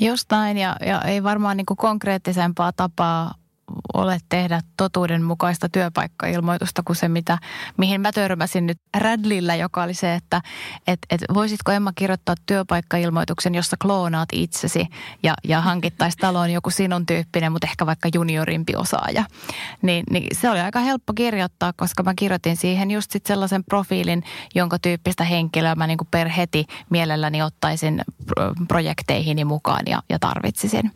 [0.00, 3.34] Jostain ja, ja ei varmaan niin kuin konkreettisempaa tapaa
[3.94, 7.38] ole tehdä totuudenmukaista työpaikkailmoitusta kuin se, mitä,
[7.76, 10.42] mihin mä törmäsin nyt Radlillä, joka oli se, että
[10.86, 14.86] et, et voisitko Emma kirjoittaa työpaikkailmoituksen, jossa kloonaat itsesi
[15.22, 19.24] ja, ja hankittaisi taloon joku sinun tyyppinen, mutta ehkä vaikka juniorimpi osaaja.
[19.82, 24.22] Niin, niin se oli aika helppo kirjoittaa, koska mä kirjoitin siihen just sit sellaisen profiilin,
[24.54, 28.02] jonka tyyppistä henkilöä mä niin kuin per heti mielelläni ottaisin
[28.68, 30.90] projekteihini mukaan ja, ja tarvitsisin.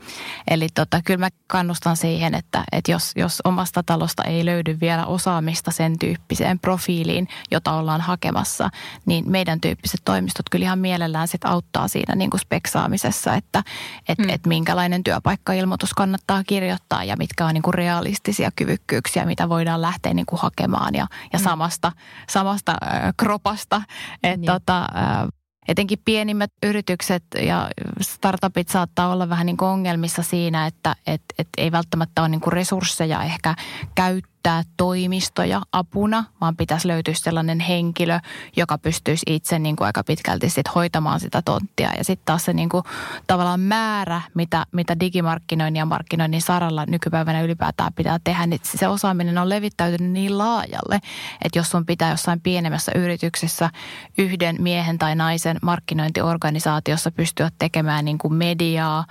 [0.48, 5.06] Eli tota, kyllä mä kannustan siihen, että, että jos, jos omasta talosta ei löydy vielä
[5.06, 8.70] osaamista sen tyyppiseen profiiliin, jota ollaan hakemassa,
[9.06, 13.62] niin meidän tyyppiset toimistot kyllä ihan mielellään sit auttaa siinä niin kuin speksaamisessa, että
[14.08, 14.28] et, hmm.
[14.28, 20.14] et minkälainen työpaikkailmoitus kannattaa kirjoittaa ja mitkä on niin kuin realistisia kyvykkyyksiä, mitä voidaan lähteä
[20.14, 21.44] niin kuin hakemaan ja, ja hmm.
[21.44, 21.92] samasta,
[22.30, 23.82] samasta äh, kropasta.
[24.22, 24.46] Et niin.
[24.46, 25.28] tota, äh,
[25.68, 31.48] Etenkin pienimmät yritykset ja startupit saattaa olla vähän niin kuin ongelmissa siinä, että et, et
[31.58, 33.54] ei välttämättä ole niin kuin resursseja ehkä
[33.94, 38.18] käyttää käyttää toimistoja apuna, vaan pitäisi löytyä sellainen henkilö,
[38.56, 41.90] joka pystyisi itse niin kuin aika pitkälti sit hoitamaan sitä tonttia.
[41.98, 42.84] Ja sitten taas se niin kuin,
[43.26, 49.38] tavallaan määrä, mitä, mitä digimarkkinoinnin ja markkinoinnin saralla nykypäivänä ylipäätään pitää tehdä, niin se osaaminen
[49.38, 51.00] on levittäytynyt niin laajalle,
[51.44, 53.70] että jos sun pitää jossain pienemmässä yrityksessä
[54.18, 59.04] yhden miehen tai naisen markkinointiorganisaatiossa pystyä tekemään niin kuin mediaa,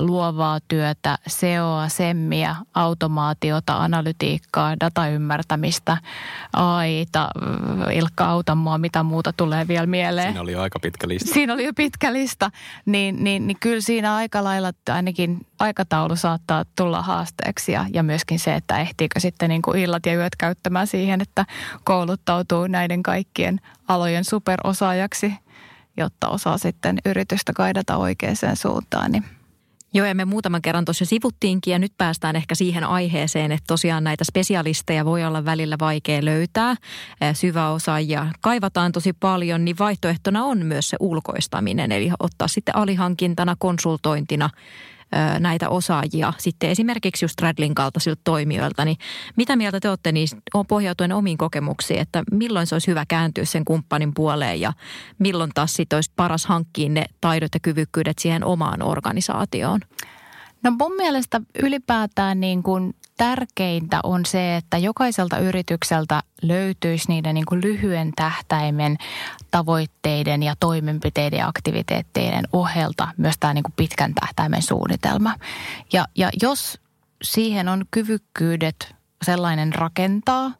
[0.00, 5.96] luovaa työtä, SEOa, SEMmiä, automaatiota, analytiikkaa, dataymmärtämistä,
[6.52, 7.28] AIta,
[7.92, 10.28] Ilkka auta mua, mitä muuta tulee vielä mieleen.
[10.28, 11.34] Siinä oli jo aika pitkä lista.
[11.34, 12.50] Siinä oli jo pitkä lista,
[12.86, 18.38] niin, niin, niin kyllä siinä aika lailla ainakin aikataulu saattaa tulla haasteeksi ja, ja myöskin
[18.38, 21.46] se, että ehtiikö sitten niin kuin illat ja yöt käyttämään siihen, että
[21.84, 25.34] kouluttautuu näiden kaikkien alojen superosaajaksi,
[25.96, 29.24] jotta osaa sitten yritystä kaidata oikeaan suuntaan, niin–
[29.94, 34.04] Joo, ja me muutaman kerran tuossa sivuttiinkin ja nyt päästään ehkä siihen aiheeseen, että tosiaan
[34.04, 36.74] näitä spesialisteja voi olla välillä vaikea löytää.
[37.32, 44.50] Syväosaajia kaivataan tosi paljon, niin vaihtoehtona on myös se ulkoistaminen, eli ottaa sitten alihankintana, konsultointina
[45.38, 48.96] näitä osaajia sitten esimerkiksi just Radlin kaltaisilta toimijoilta, niin
[49.36, 50.36] mitä mieltä te olette niistä
[50.68, 54.72] pohjautuen omiin kokemuksiin, että milloin se olisi hyvä kääntyä sen kumppanin puoleen ja
[55.18, 59.80] milloin taas sitten olisi paras hankkia ne taidot ja kyvykkyydet siihen omaan organisaatioon?
[60.62, 67.46] No mun mielestä ylipäätään niin kuin tärkeintä on se, että jokaiselta yritykseltä löytyisi niiden niin
[67.46, 68.96] kuin lyhyen tähtäimen
[69.50, 75.34] tavoitteiden ja toimenpiteiden ja aktiviteetteiden ohelta myös tämä niin kuin pitkän tähtäimen suunnitelma.
[75.92, 76.80] Ja, ja jos
[77.22, 80.52] siihen on kyvykkyydet sellainen rakentaa,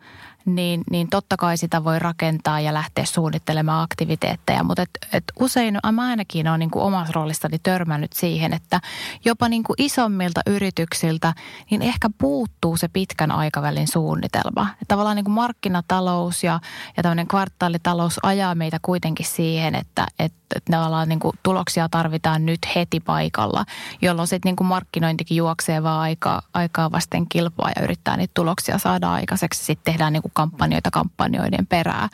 [0.55, 4.65] niin, niin totta kai sitä voi rakentaa ja lähteä suunnittelemaan aktiviteetteja.
[4.65, 8.81] Mutta et, et usein mä ainakin olen niin kuin omassa roolissani törmännyt siihen, että
[9.25, 11.35] jopa niin kuin isommilta yrityksiltä
[11.71, 14.67] niin ehkä puuttuu se pitkän aikavälin suunnitelma.
[14.73, 16.61] Että tavallaan niin kuin markkinatalous ja,
[16.97, 22.47] ja tämmöinen kvartaalitalous ajaa meitä kuitenkin siihen, että, että, että tavallaan niin kuin tuloksia tarvitaan
[22.47, 23.65] nyt heti paikalla,
[24.03, 28.79] jolloin sitten niin kuin markkinointikin juoksee vaan aikaa, aikaa vasten kilpaa ja yrittää niitä tuloksia
[28.79, 29.65] saada aikaiseksi.
[29.65, 32.09] Sitten tehdään niin kuin kampanjoita kampanjoiden perää.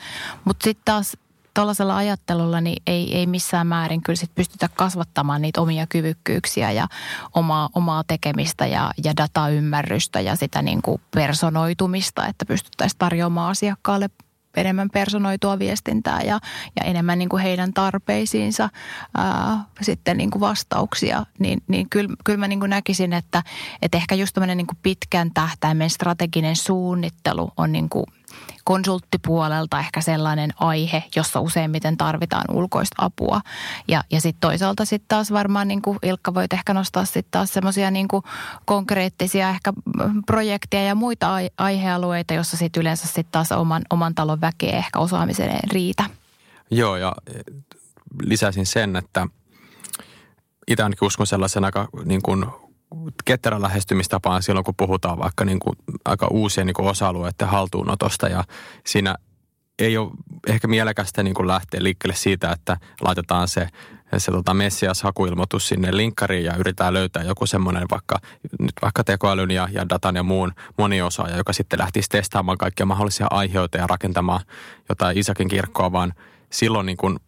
[0.45, 1.17] Mutta sitten taas
[1.53, 6.87] tuollaisella ajattelulla niin ei, ei missään määrin kyllä sit pystytä kasvattamaan niitä omia kyvykkyyksiä ja
[7.35, 14.09] omaa, omaa tekemistä ja, ja dataymmärrystä ja sitä niin kuin personoitumista, että pystyttäisiin tarjoamaan asiakkaalle
[14.55, 16.39] enemmän personoitua viestintää ja,
[16.79, 18.69] ja enemmän niin kuin heidän tarpeisiinsa
[19.17, 23.43] ää, sitten niin kuin vastauksia, niin, niin kyllä, kyllä mä niin kuin näkisin, että,
[23.81, 28.05] että ehkä just tämmöinen niin kuin pitkän tähtäimen strateginen suunnittelu on niin kuin
[28.63, 33.41] konsulttipuolelta ehkä sellainen aihe, jossa useimmiten tarvitaan ulkoista apua.
[33.87, 37.53] Ja, ja sitten toisaalta sitten taas varmaan niin kuin Ilkka voit ehkä nostaa sitten taas
[37.53, 38.07] semmoisia niin
[38.65, 39.73] konkreettisia ehkä
[40.25, 45.59] projekteja ja muita aihealueita, jossa sitten yleensä sitten taas oman, oman talon väkeä ehkä osaamiseen
[45.71, 46.03] riitä.
[46.71, 47.39] Joo ja e,
[48.21, 49.27] lisäisin sen, että
[50.67, 52.45] itse ainakin uskon sellaisen aika niin kuin
[53.25, 55.75] ketterän lähestymistapaan silloin, kun puhutaan vaikka niin kuin
[56.05, 58.27] aika uusien niin kuin osa-alueiden haltuunotosta.
[58.27, 58.43] Ja
[58.85, 59.15] siinä
[59.79, 60.11] ei ole
[60.47, 63.69] ehkä mielekästä niin kuin lähteä liikkeelle siitä, että laitetaan se,
[64.17, 68.19] se tota Messias-hakuilmoitus sinne linkkariin ja yritetään löytää joku semmoinen vaikka,
[68.59, 73.27] nyt vaikka tekoälyn ja, ja datan ja muun moniosaaja, joka sitten lähtisi testaamaan kaikkia mahdollisia
[73.29, 74.41] aiheita ja rakentamaan
[74.89, 76.13] jotain Isakin kirkkoa, vaan
[76.49, 77.19] silloin niin kuin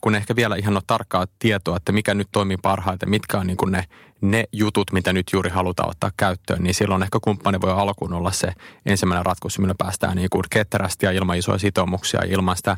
[0.00, 3.56] kun ehkä vielä ihan ole tarkkaa tietoa, että mikä nyt toimii parhaiten, mitkä on niin
[3.56, 3.84] kuin ne,
[4.20, 8.32] ne jutut, mitä nyt juuri halutaan ottaa käyttöön, niin silloin ehkä kumppani voi alkuun olla
[8.32, 8.52] se
[8.86, 12.76] ensimmäinen ratkaisu, millä päästään niin kuin ketterästi ja ilman isoja sitoumuksia, ilman sitä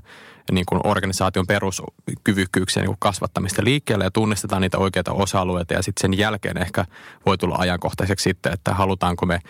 [0.52, 6.00] niin kuin organisaation peruskyvykkyyksiä niin kuin kasvattamista liikkeelle ja tunnistetaan niitä oikeita osa-alueita ja sitten
[6.00, 6.84] sen jälkeen ehkä
[7.26, 9.40] voi tulla ajankohtaiseksi sitten, että halutaanko me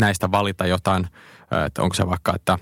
[0.00, 1.06] näistä valita jotain,
[1.66, 2.58] että onko se vaikka, että,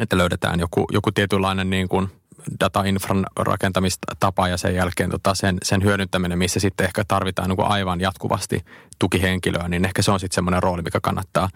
[0.00, 2.08] että löydetään joku, joku tietynlainen niin kuin–
[2.60, 8.00] datainfran rakentamistapa ja sen jälkeen tota sen, sen hyödyntäminen, missä sitten ehkä tarvitaan niin aivan
[8.00, 8.64] jatkuvasti
[8.98, 11.48] tukihenkilöä, niin ehkä se on sitten semmoinen rooli, mikä kannattaa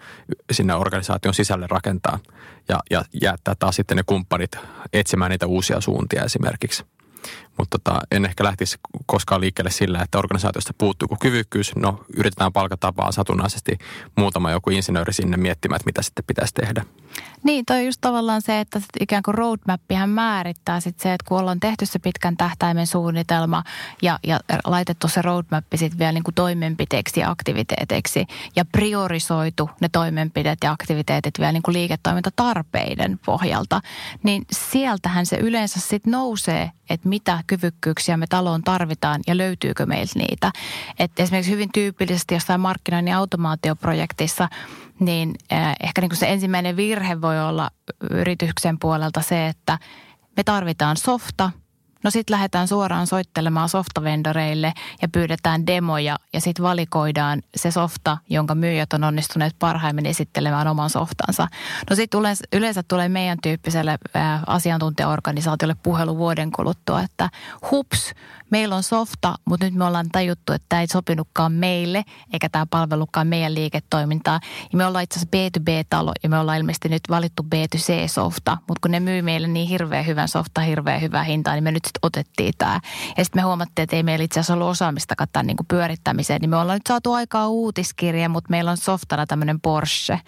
[0.51, 2.19] sinne organisaation sisälle rakentaa
[2.69, 4.51] ja, ja jättää taas sitten ne kumppanit
[4.93, 6.85] etsimään niitä uusia suuntia esimerkiksi.
[7.57, 11.75] Mutta tota, en ehkä lähtisi koskaan liikkeelle sillä, että organisaatiosta puuttuu joku kyvykkyys.
[11.75, 13.77] No, yritetään palkata vaan satunnaisesti
[14.17, 16.85] muutama joku insinööri sinne miettimään, että mitä sitten pitäisi tehdä.
[17.43, 21.59] Niin, toi just tavallaan se, että ikään kuin roadmappihän määrittää sit se, että kun ollaan
[21.59, 23.63] tehty se pitkän tähtäimen suunnitelma
[24.01, 28.25] ja, ja laitettu se roadmappi sitten vielä niin kuin toimenpiteeksi ja aktiviteeteiksi
[28.55, 33.81] ja priorisoitu ne toimenpiteet ja aktiviteetit vielä niin kuin liiketoimintatarpeiden pohjalta,
[34.23, 40.19] niin sieltähän se yleensä sitten nousee, että mitä kyvykkyyksiä me taloon tarvitaan ja löytyykö meiltä
[40.19, 40.51] niitä.
[40.99, 44.49] Et esimerkiksi hyvin tyypillisesti jossain markkinoinnin automaatioprojektissa,
[44.99, 47.69] niin äh, ehkä niin kuin se ensimmäinen virhe voi olla
[48.09, 49.79] yrityksen puolelta se, että
[50.37, 51.51] me tarvitaan softa–
[52.03, 58.55] No sitten lähdetään suoraan soittelemaan softavendoreille ja pyydetään demoja ja sitten valikoidaan se softa, jonka
[58.55, 61.47] myyjät on onnistuneet parhaimmin esittelemään oman softansa.
[61.89, 62.19] No sitten
[62.53, 63.97] yleensä, tulee meidän tyyppiselle
[64.47, 67.29] asiantuntijaorganisaatiolle puhelu vuoden kuluttua, että
[67.71, 68.13] hups,
[68.49, 72.65] meillä on softa, mutta nyt me ollaan tajuttu, että tämä ei sopinutkaan meille, eikä tämä
[72.65, 74.39] palvelukaan meidän liiketoimintaa.
[74.71, 78.91] Ja me ollaan itse asiassa B2B-talo ja me ollaan ilmeisesti nyt valittu B2C-softa, mutta kun
[78.91, 82.53] ne myy meille niin hirveän hyvän softa, hirveän hyvää hintaa, niin me nyt sitten otettiin
[82.57, 82.79] tämä.
[83.17, 86.49] Ja sitten me huomattiin, että ei meillä itse asiassa ollut osaamista tämän niin pyörittämiseen, niin
[86.49, 90.19] me ollaan nyt saatu aikaa uutiskirja, mutta meillä on softana tämmöinen Porsche.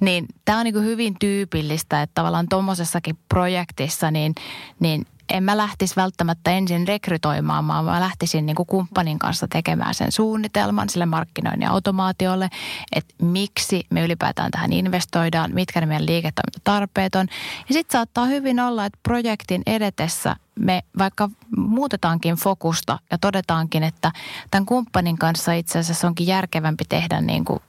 [0.00, 4.34] Niin tämä on niin kuin hyvin tyypillistä, että tavallaan tuommoisessakin projektissa, niin,
[4.80, 9.94] niin en mä lähtisi välttämättä ensin rekrytoimaan, vaan mä lähtisin niin kuin kumppanin kanssa tekemään
[9.94, 12.48] sen suunnitelman sille markkinoinnin automaatiolle,
[12.92, 17.26] että miksi me ylipäätään tähän investoidaan, mitkä ne meidän liiketoimintatarpeet on.
[17.68, 24.12] Ja sitten saattaa hyvin olla, että projektin edetessä me vaikka muutetaankin fokusta ja todetaankin, että
[24.50, 27.60] tämän kumppanin kanssa itse asiassa onkin järkevämpi tehdä niin kuin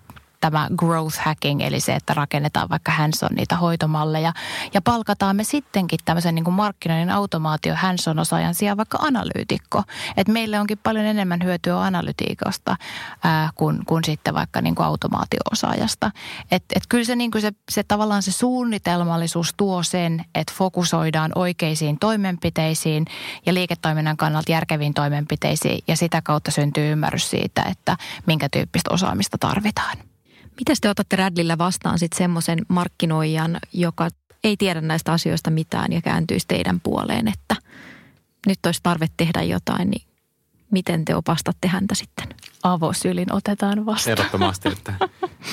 [0.41, 4.33] tämä growth hacking, eli se, että rakennetaan vaikka hands on niitä hoitomalleja
[4.73, 9.83] ja palkataan me sittenkin tämmöisen niin kuin markkinoinnin automaatio hands on osaajan sijaan vaikka analyytikko.
[10.17, 12.75] Että meille onkin paljon enemmän hyötyä analytiikasta
[13.23, 16.11] ää, kuin, kuin sitten vaikka niin kuin automaatio-osaajasta.
[16.51, 21.31] Että et kyllä se, niin kuin se, se tavallaan se suunnitelmallisuus tuo sen, että fokusoidaan
[21.35, 23.05] oikeisiin toimenpiteisiin
[23.45, 29.37] ja liiketoiminnan kannalta järkeviin toimenpiteisiin ja sitä kautta syntyy ymmärrys siitä, että minkä tyyppistä osaamista
[29.37, 30.10] tarvitaan.
[30.59, 34.07] Miten te otatte Radlillä vastaan sitten semmoisen markkinoijan, joka
[34.43, 37.55] ei tiedä näistä asioista mitään ja kääntyisi teidän puoleen, että
[38.47, 40.07] nyt olisi tarve tehdä jotain, niin
[40.71, 42.27] miten te opastatte häntä sitten?
[42.63, 44.11] Avosylin otetaan vastaan.
[44.19, 44.93] Ehdottomasti, että,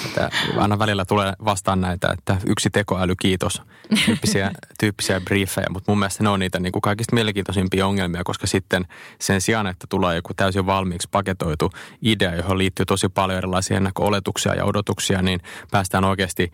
[0.06, 3.62] että aina välillä tulee vastaan näitä, että yksi tekoäly, kiitos,
[4.06, 4.50] tyyppisiä,
[4.80, 8.86] tyyppisiä briefejä, mutta mun mielestä ne on niitä niin kuin kaikista mielenkiintoisimpia ongelmia, koska sitten
[9.20, 11.70] sen sijaan, että tulee joku täysin valmiiksi paketoitu
[12.02, 15.40] idea, johon liittyy tosi paljon erilaisia ennakko-oletuksia ja odotuksia, niin
[15.70, 16.52] päästään oikeasti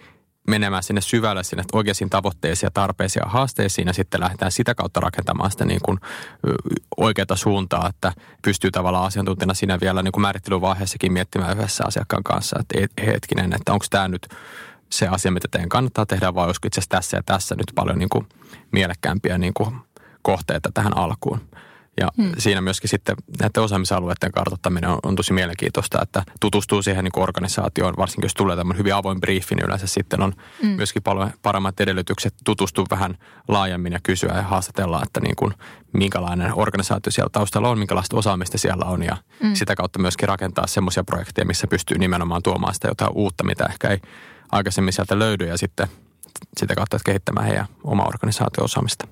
[0.49, 5.01] menemään sinne syvälle sinne oikeisiin tavoitteisiin ja tarpeisiin ja haasteisiin ja sitten lähdetään sitä kautta
[5.01, 5.99] rakentamaan sitä niin kuin
[6.97, 12.57] oikeata suuntaa, että pystyy tavallaan asiantuntijana siinä vielä niin kuin määrittelyvaiheessakin miettimään yhdessä asiakkaan kanssa,
[12.61, 14.29] että hetkinen, että onko tämä nyt
[14.91, 17.99] se asia, mitä teidän kannattaa tehdä vai olisiko itse asiassa tässä ja tässä nyt paljon
[17.99, 18.29] niin kuin
[18.73, 19.77] mielekkäämpiä niin kuin
[20.23, 21.41] kohteita tähän alkuun.
[22.01, 22.33] Ja hmm.
[22.39, 27.95] siinä myöskin sitten näiden osaamisalueiden kartoittaminen on, on tosi mielenkiintoista, että tutustuu siihen niin organisaatioon,
[27.97, 30.33] varsinkin jos tulee tämmöinen hyvin avoin briefi, niin yleensä sitten on
[30.63, 30.71] hmm.
[30.71, 33.19] myöskin paljon paremmat edellytykset tutustua vähän
[33.49, 35.55] laajemmin ja kysyä ja haastatella, että niin kuin,
[35.93, 39.55] minkälainen organisaatio siellä taustalla on, minkälaista osaamista siellä on ja hmm.
[39.55, 43.89] sitä kautta myöskin rakentaa semmoisia projekteja, missä pystyy nimenomaan tuomaan sitä jotain uutta, mitä ehkä
[43.89, 44.01] ei
[44.53, 45.89] aikaisemmin sieltä löydy ja sitten
[46.57, 49.09] sitä kautta kehittämään heidän oma organisaatio-osaamista.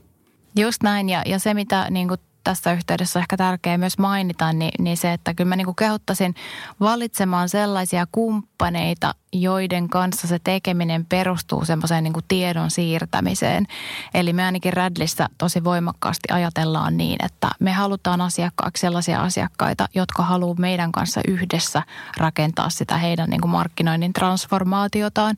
[0.57, 4.73] Just näin ja, ja se mitä niin kuin tässä yhteydessä ehkä tärkeää myös mainita, niin,
[4.79, 6.35] niin se, että kyllä mä niin kehottaisin
[6.81, 13.67] valitsemaan sellaisia kumppaneita, joiden kanssa se tekeminen perustuu semmoiseen niin tiedon siirtämiseen.
[14.15, 20.23] Eli me ainakin Radlissä tosi voimakkaasti ajatellaan niin, että me halutaan asiakkaaksi sellaisia asiakkaita, jotka
[20.23, 21.83] haluaa meidän kanssa yhdessä
[22.17, 25.37] rakentaa sitä heidän niin kuin markkinoinnin transformaatiotaan.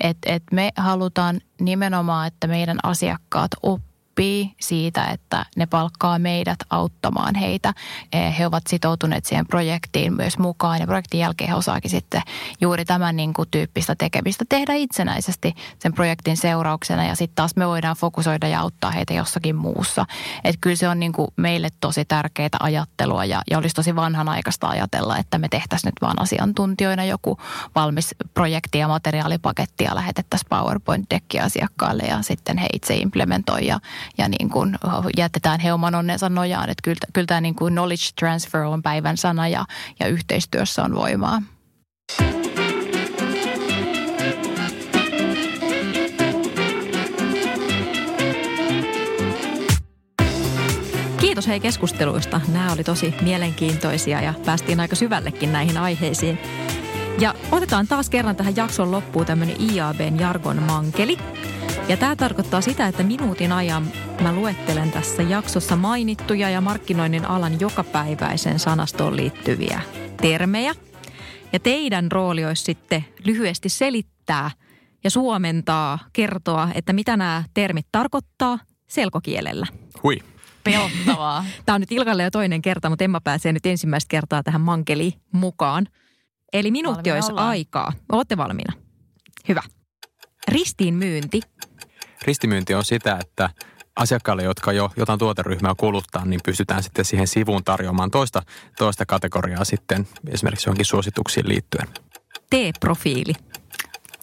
[0.00, 3.85] Että et me halutaan nimenomaan, että meidän asiakkaat oppii
[4.16, 7.74] oppii siitä, että ne palkkaa meidät auttamaan heitä.
[8.12, 12.22] Eh, he ovat sitoutuneet siihen projektiin myös mukaan ja projektin jälkeen he osaakin sitten
[12.60, 17.66] juuri tämän niin kuin tyyppistä tekemistä tehdä itsenäisesti sen projektin seurauksena ja sitten taas me
[17.66, 20.06] voidaan fokusoida ja auttaa heitä jossakin muussa.
[20.44, 24.68] Että kyllä se on niin kuin meille tosi tärkeää ajattelua ja, ja olisi tosi vanhanaikaista
[24.68, 27.38] ajatella, että me tehtäisiin nyt vaan asiantuntijoina joku
[27.74, 33.80] valmis projekti ja materiaalipaketti ja lähetettäisiin PowerPoint-dekki asiakkaalle ja sitten he itse implementoi ja,
[34.18, 34.78] ja niin kuin
[35.16, 36.70] jätetään he oman onnensa nojaan.
[36.70, 39.64] Että kyllä, kyllä tämä niin kuin knowledge transfer on päivän sana ja,
[40.00, 41.42] ja yhteistyössä on voimaa.
[51.20, 52.40] Kiitos hei keskusteluista.
[52.52, 56.38] Nämä oli tosi mielenkiintoisia ja päästiin aika syvällekin näihin aiheisiin.
[57.18, 61.18] Ja otetaan taas kerran tähän jakson loppuun tämmöinen IABn jargon mankeli.
[61.88, 63.86] Ja tämä tarkoittaa sitä, että minuutin ajan
[64.20, 69.80] mä luettelen tässä jaksossa mainittuja ja markkinoinnin alan jokapäiväisen sanastoon liittyviä
[70.20, 70.74] termejä.
[71.52, 74.50] Ja teidän rooli olisi sitten lyhyesti selittää
[75.04, 78.58] ja suomentaa, kertoa, että mitä nämä termit tarkoittaa
[78.88, 79.66] selkokielellä.
[80.02, 80.18] Hui.
[80.64, 81.44] Pelottavaa.
[81.66, 85.12] Tämä on nyt Ilkalle jo toinen kerta, mutta Emma pääsee nyt ensimmäistä kertaa tähän mankeliin
[85.32, 85.86] mukaan.
[86.52, 87.48] Eli minuutti Valmiina olisi ollaan.
[87.48, 87.92] aikaa.
[88.12, 88.72] Olette valmiina?
[89.48, 89.62] Hyvä.
[90.48, 91.40] Ristiin myynti.
[92.22, 93.50] Ristimyynti on sitä, että
[93.96, 98.42] asiakkaille, jotka jo jotain tuoteryhmää kuluttaa, niin pystytään sitten siihen sivuun tarjoamaan toista,
[98.78, 101.88] toista kategoriaa sitten esimerkiksi johonkin suosituksiin liittyen.
[102.50, 103.32] T-profiili.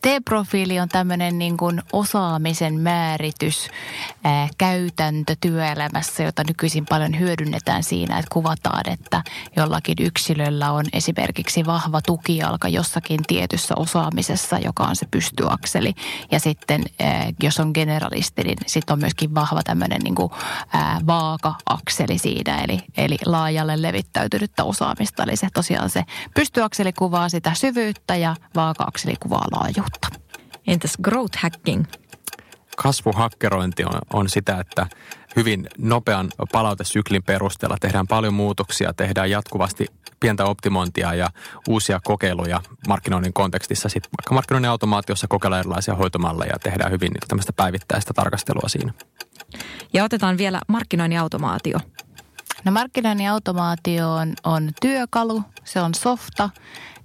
[0.03, 3.69] T-profiili on tämmöinen niin kuin osaamisen määritys,
[4.23, 9.23] ää, käytäntö työelämässä, jota nykyisin paljon hyödynnetään siinä, että kuvataan, että
[9.55, 15.93] jollakin yksilöllä on esimerkiksi vahva tukijalka jossakin tietyssä osaamisessa, joka on se pystyakseli.
[16.31, 20.31] Ja sitten ää, jos on generalisti, niin sitten on myöskin vahva tämmöinen niin kuin,
[20.73, 25.23] ää, vaaka-akseli siinä, eli, eli laajalle levittäytynyttä osaamista.
[25.23, 26.03] Eli se tosiaan se
[26.35, 29.92] pystyakseli kuvaa sitä syvyyttä ja vaaka-akseli kuvaa laajuutta.
[30.67, 31.85] Entäs growth hacking?
[32.77, 34.87] Kasvuhakkerointi on, on sitä, että
[35.35, 39.87] hyvin nopean palautesyklin perusteella tehdään paljon muutoksia, tehdään jatkuvasti
[40.19, 41.29] pientä optimointia ja
[41.67, 43.89] uusia kokeiluja markkinoinnin kontekstissa.
[43.89, 48.93] Sitten vaikka markkinoinnin automaatiossa kokeillaan erilaisia hoitomalleja ja tehdään hyvin niin tämmöistä päivittäistä tarkastelua siinä.
[49.93, 51.79] Ja otetaan vielä markkinoinnin automaatio.
[52.65, 56.49] No markkinoinnin automaatio on, on työkalu, se on softa,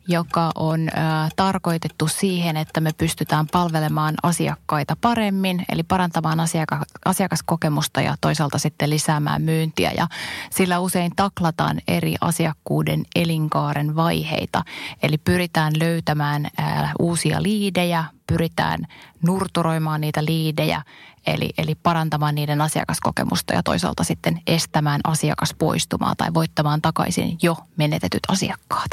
[0.08, 0.92] joka on ä,
[1.36, 8.90] tarkoitettu siihen, että me pystytään palvelemaan asiakkaita paremmin, eli parantamaan asiaka- asiakaskokemusta ja toisaalta sitten
[8.90, 9.92] lisäämään myyntiä.
[9.96, 10.08] Ja
[10.50, 14.62] sillä usein taklataan eri asiakkuuden elinkaaren vaiheita,
[15.02, 16.50] eli pyritään löytämään ä,
[16.98, 18.80] uusia liidejä, pyritään
[19.22, 20.82] nurturoimaan niitä liidejä,
[21.26, 28.20] eli, eli parantamaan niiden asiakaskokemusta ja toisaalta sitten estämään asiakaspoistumaa tai voittamaan takaisin jo menetetyt
[28.28, 28.90] asiakkaat.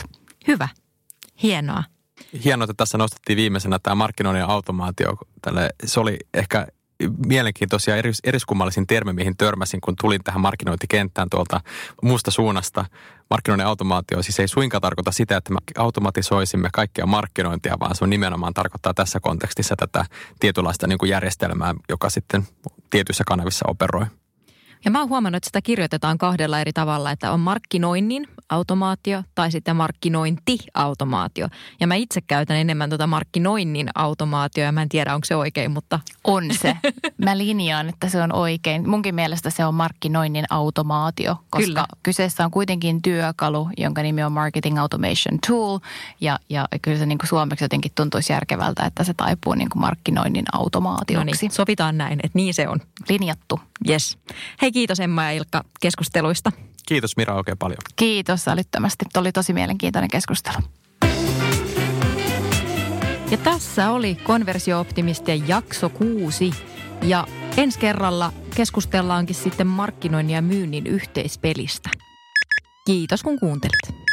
[0.48, 0.68] Hyvä.
[1.44, 1.84] Hienoa.
[2.44, 5.18] Hienoa, että tässä nostettiin viimeisenä tämä markkinoinnin automaatio.
[5.42, 6.68] Tälle, se oli ehkä
[7.28, 11.62] mielenkiintoisia eris, eriskummallisin termi, mihin törmäsin, kun tulin tähän markkinointikenttään tuolta
[12.02, 12.86] muusta suunnasta.
[13.30, 18.10] Markkinoinnin automaatio siis ei suinkaan tarkoita sitä, että me automatisoisimme kaikkea markkinointia, vaan se on
[18.10, 20.06] nimenomaan tarkoittaa tässä kontekstissa tätä
[20.40, 22.48] tietynlaista niin kuin järjestelmää, joka sitten
[22.90, 24.06] tietyissä kanavissa operoi.
[24.86, 29.52] Ja mä oon huomannut, että sitä kirjoitetaan kahdella eri tavalla, että on markkinoinnin automaatio tai
[29.52, 31.48] sitten markkinointiautomaatio.
[31.80, 35.72] Ja mä itse käytän enemmän tuota markkinoinnin automaatio ja mä en tiedä, onko se oikein,
[35.72, 36.78] mutta On se.
[37.26, 38.90] Mä linjaan, että se on oikein.
[38.90, 41.86] Munkin mielestä se on markkinoinnin automaatio, koska Kyllä.
[42.04, 45.80] kyseessä on kuitenkin työkalu, jonka nimi on Marketing Automation Tool.
[46.22, 49.82] Ja, ja kyllä se niin kuin suomeksi jotenkin tuntuisi järkevältä, että se taipuu niin kuin
[49.82, 51.42] markkinoinnin no automaatioksi.
[51.42, 52.80] niin, sovitaan näin, että niin se on.
[53.10, 53.60] Linjattu.
[53.90, 54.18] Yes.
[54.62, 56.52] Hei kiitos Emma ja Ilkka keskusteluista.
[56.88, 57.78] Kiitos Mira oikein paljon.
[57.96, 59.06] Kiitos älyttömästi.
[59.14, 60.58] Tuo oli tosi mielenkiintoinen keskustelu.
[63.32, 66.52] Ja tässä oli Konversio-optimistien jakso kuusi.
[67.02, 71.90] Ja ensi kerralla keskustellaankin sitten markkinoinnin ja myynnin yhteispelistä.
[72.86, 74.05] Kiitos kun kuuntelit.